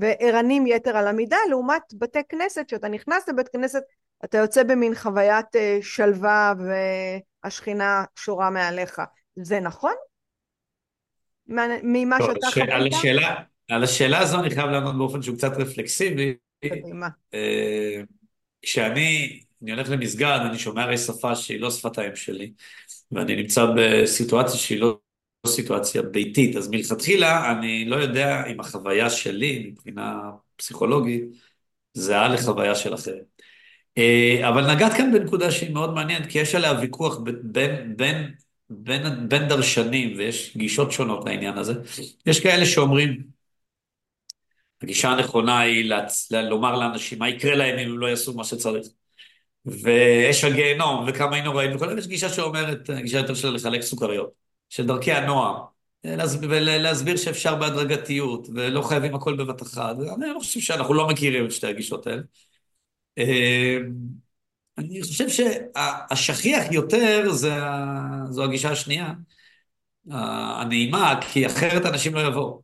[0.00, 3.82] וערנים יתר על המידה, לעומת בתי כנסת, שאתה נכנס לבית כנסת,
[4.24, 6.54] אתה יוצא במין חוויית אה, שלווה
[7.44, 9.02] והשכינה שורה מעליך.
[9.36, 9.92] זה נכון?
[11.82, 12.70] ממה לא, שאתה חווית?
[12.70, 13.34] על השאלה,
[13.70, 16.34] על השאלה הזו אני חייב לענות באופן שהוא קצת רפלקסיבי.
[17.34, 18.02] אה,
[18.62, 22.52] כשאני אני הולך למסגד, אני שומע הרי שפה שהיא לא שפת האם שלי,
[23.12, 24.98] ואני נמצא בסיטואציה שהיא לא
[25.46, 30.20] סיטואציה ביתית, אז מלכתחילה אני לא יודע אם החוויה שלי מבחינה
[30.56, 31.22] פסיכולוגית
[31.94, 33.22] זהה לחוויה של אחרים.
[33.98, 38.34] אה, אבל נגעת כאן בנקודה שהיא מאוד מעניינת, כי יש עליה ויכוח בין, בין,
[38.70, 41.74] בין, בין דרשנים, ויש גישות שונות לעניין הזה.
[42.26, 43.22] יש כאלה שאומרים,
[44.82, 46.32] הגישה הנכונה היא להצ...
[46.32, 48.86] לומר לאנשים מה יקרה להם אם הם לא יעשו מה שצריך.
[49.66, 54.43] ואש הגיהנום, וכמה היינו רואים, וכל יש גישה שאומרת, גישה יותר של לחלק סוכריות.
[54.74, 55.56] של דרכי הנועם,
[56.42, 59.96] ולהסביר שאפשר בהדרגתיות, ולא חייבים הכל בבת אחת.
[60.16, 62.22] אני לא חושב שאנחנו לא מכירים את שתי הגישות האלה.
[63.18, 63.76] אה,
[64.78, 67.54] אני חושב שהשכיח יותר זה,
[68.30, 69.12] זו הגישה השנייה,
[70.10, 72.62] הנעימה, כי אחרת אנשים לא יבואו.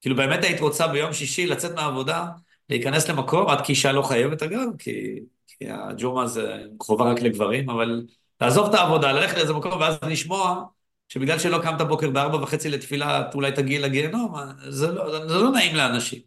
[0.00, 2.26] כאילו באמת היית רוצה ביום שישי לצאת מהעבודה,
[2.68, 7.70] להיכנס למקום, עד כי אישה לא חייבת אגב, כי, כי הג'ומה זה חובה רק לגברים,
[7.70, 8.06] אבל
[8.40, 10.64] לעזוב את העבודה, ללכת לאיזה מקום ואז לשמוע
[11.08, 14.34] שבגלל שלא קמת בוקר בארבע וחצי לתפילה, את אולי תגיעי לגיהנום,
[14.68, 16.20] זה לא, זה לא נעים לאנשים.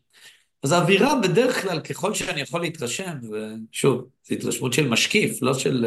[0.64, 5.86] אז האווירה בדרך כלל, ככל שאני יכול להתרשם, ושוב, זו התרשמות של משקיף, לא של...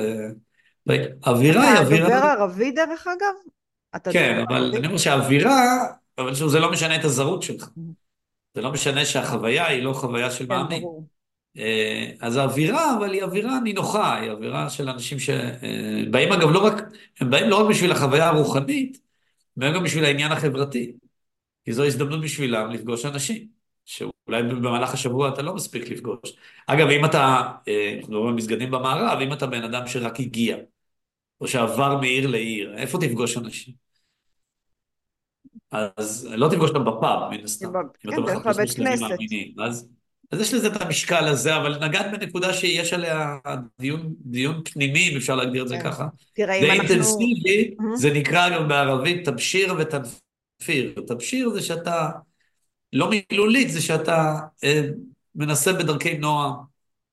[0.91, 2.07] אה, האווירה היא אווירה...
[2.07, 4.13] אתה דובר ערבי דרך אגב?
[4.13, 5.85] כן, אבל אני אומר שהאווירה,
[6.19, 7.69] אבל שוב, זה לא משנה את הזרות שלך.
[8.55, 10.85] זה לא משנה שהחוויה היא לא חוויה של כן, מאמין.
[11.59, 16.65] אה, אז האווירה, אבל היא אווירה נינוחה, היא אווירה של אנשים שבאים, אה, אגב, לא
[16.65, 16.75] רק,
[17.21, 18.99] הם באים לא רק בשביל החוויה הרוחנית,
[19.57, 20.93] הם גם בשביל העניין החברתי.
[21.65, 23.47] כי זו הזדמנות בשבילם לפגוש אנשים,
[23.85, 26.37] שאולי במהלך השבוע אתה לא מספיק לפגוש.
[26.67, 30.57] אגב, אם אתה, אה, אנחנו מדברים על מסגדים במערב, אם אתה בן אדם שרק הגיע,
[31.41, 33.75] או שעבר מעיר לעיר, איפה תפגוש אנשים?
[35.71, 37.73] אז לא תפגוש אותם בפאב, מן הסתם.
[38.01, 39.05] כן, דרך הבית כנסת.
[39.65, 39.89] אז,
[40.33, 43.37] אז יש לזה את המשקל הזה, אבל נגעת בנקודה שיש עליה
[43.81, 45.83] דיון, דיון פנימי, אם אפשר להגדיר את זה כן.
[45.83, 46.07] ככה.
[46.35, 46.89] תראה, אם אנחנו...
[46.89, 50.95] זה אינטנסיבי, זה נקרא גם בערבית תבשיר ותנפיר.
[51.07, 52.11] תבשיר זה שאתה,
[52.93, 54.83] לא מילולית, זה שאתה אה,
[55.35, 56.53] מנסה בדרכי נועם,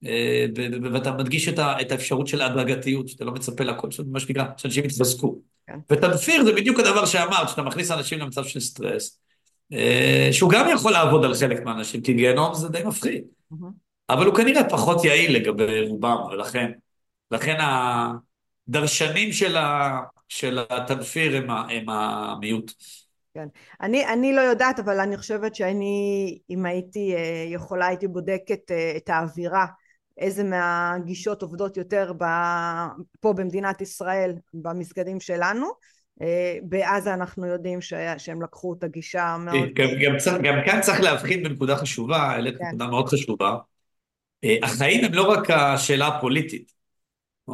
[0.06, 0.46] אה,
[0.92, 4.84] ואתה מדגיש את, ה, את האפשרות של ההדרגתיות, שאתה לא מצפה לכל, מה שנקרא, שאנשים
[4.84, 5.38] יתחזקו.
[5.66, 5.78] כן.
[5.90, 9.20] ותדפיר זה בדיוק הדבר שאמרת, שאתה מכניס אנשים למצב של סטרס,
[10.32, 13.24] שהוא גם יכול לעבוד על חלק מהאנשים, כי גיהנום זה די מפחיד.
[14.10, 16.70] אבל הוא כנראה פחות יעיל לגבי רובם, ולכן
[17.30, 17.56] לכן
[18.68, 19.98] הדרשנים של, ה,
[20.28, 22.72] של התנפיר הם, הם המיעוט.
[23.34, 23.48] כן.
[23.80, 28.92] אני, אני לא יודעת, אבל אני חושבת שאני, אם הייתי אה, יכולה, הייתי בודקת אה,
[28.96, 29.66] את האווירה
[30.18, 32.24] איזה מהגישות עובדות יותר ב,
[33.20, 35.66] פה במדינת ישראל במסגדים שלנו.
[36.22, 39.68] אה, בעזה אנחנו יודעים ש, שהם לקחו את הגישה מאוד...
[39.74, 42.64] גם, גם, צריך, גם כאן צריך להבחין בנקודה חשובה, העלית כן.
[42.64, 43.56] נקודה מאוד חשובה.
[44.44, 46.72] אה, החיים הם לא רק השאלה הפוליטית.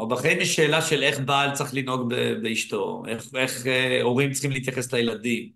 [0.09, 4.93] בחיים יש שאלה של איך בעל צריך לנהוג באשתו, איך, איך אה, הורים צריכים להתייחס
[4.93, 5.49] לילדים.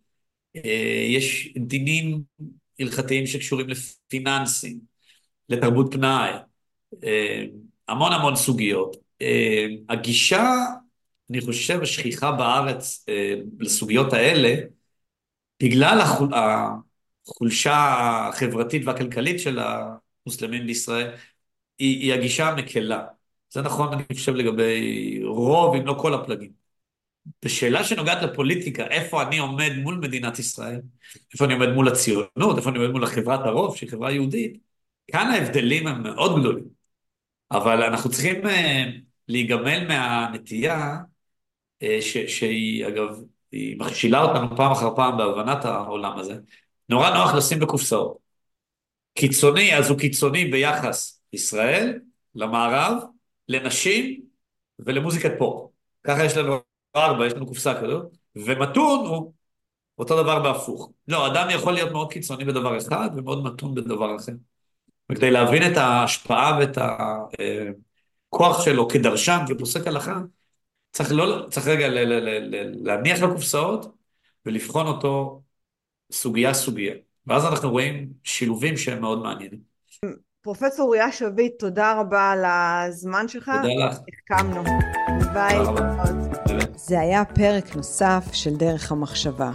[1.08, 2.22] יש דינים
[2.80, 4.80] הלכתיים שקשורים לפיננסים,
[5.48, 6.30] לתרבות פנאי.
[7.04, 7.44] אה,
[7.88, 8.96] המון המון סוגיות.
[9.22, 10.54] אה, הגישה,
[11.30, 14.54] אני חושב, השכיחה בארץ אה, לסוגיות האלה,
[15.62, 16.00] בגלל
[17.26, 17.74] החולשה
[18.28, 21.10] החברתית והכלכלית של המוסלמים בישראל,
[21.78, 23.06] היא, היא הגישה המקלה.
[23.52, 26.52] זה נכון, אני חושב, לגבי רוב, אם לא כל הפלגים.
[27.44, 30.80] בשאלה שנוגעת לפוליטיקה, איפה אני עומד מול מדינת ישראל,
[31.32, 34.58] איפה אני עומד מול הציונות, איפה אני עומד מול חברת הרוב, שהיא חברה יהודית,
[35.12, 36.64] כאן ההבדלים הם מאוד גדולים.
[37.50, 38.84] אבל אנחנו צריכים אה,
[39.28, 40.96] להיגמל מהנטייה,
[42.00, 43.20] ש, שהיא, אגב,
[43.52, 46.34] היא מכשילה אותנו פעם אחר פעם בהבנת העולם הזה.
[46.88, 48.18] נורא נוח לשים בקופסאות.
[49.14, 51.98] קיצוני, אז הוא קיצוני ביחס ישראל,
[52.34, 53.02] למערב,
[53.48, 54.20] לנשים
[54.78, 55.70] ולמוזיקת פופ.
[56.04, 56.56] ככה יש לנו
[56.96, 58.06] ארבע, יש לנו קופסה כזאת,
[58.36, 59.32] ומתון הוא
[59.98, 60.92] אותו דבר בהפוך.
[61.08, 64.32] לא, אדם יכול להיות מאוד קיצוני בדבר אחד ומאוד מתון בדבר אחר.
[65.12, 66.78] וכדי להבין את ההשפעה ואת
[68.28, 70.20] הכוח שלו כדרשן, כפוסק הלכה,
[70.92, 73.94] צריך, לא, צריך רגע ל, ל, ל, ל, להניח לקופסאות
[74.46, 75.42] ולבחון אותו
[76.12, 76.94] סוגיה-סוגיה.
[77.26, 79.60] ואז אנחנו רואים שילובים שהם מאוד מעניינים.
[80.42, 83.50] פרופסור אוריה שביט, תודה רבה על הזמן שלך.
[83.62, 83.98] תודה לך.
[84.30, 84.62] החכמנו.
[85.34, 85.56] ביי.
[86.74, 89.50] זה היה פרק נוסף של דרך המחשבה.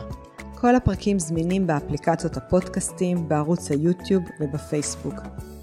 [0.56, 5.16] כל הפרקים זמינים באפליקציות הפודקאסטים, בערוץ היוטיוב ובפייסבוק.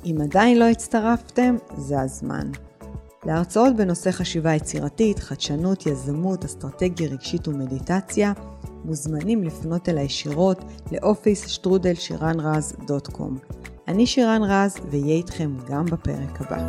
[0.05, 2.51] אם עדיין לא הצטרפתם, זה הזמן.
[3.25, 8.33] להרצאות בנושא חשיבה יצירתית, חדשנות, יזמות, אסטרטגיה רגשית ומדיטציה,
[8.85, 13.39] מוזמנים לפנות אל הישירות לאופיס שטרודל שירן רז דוט קום.
[13.89, 16.69] אני שירן רז, ואהיה איתכם גם בפרק הבא.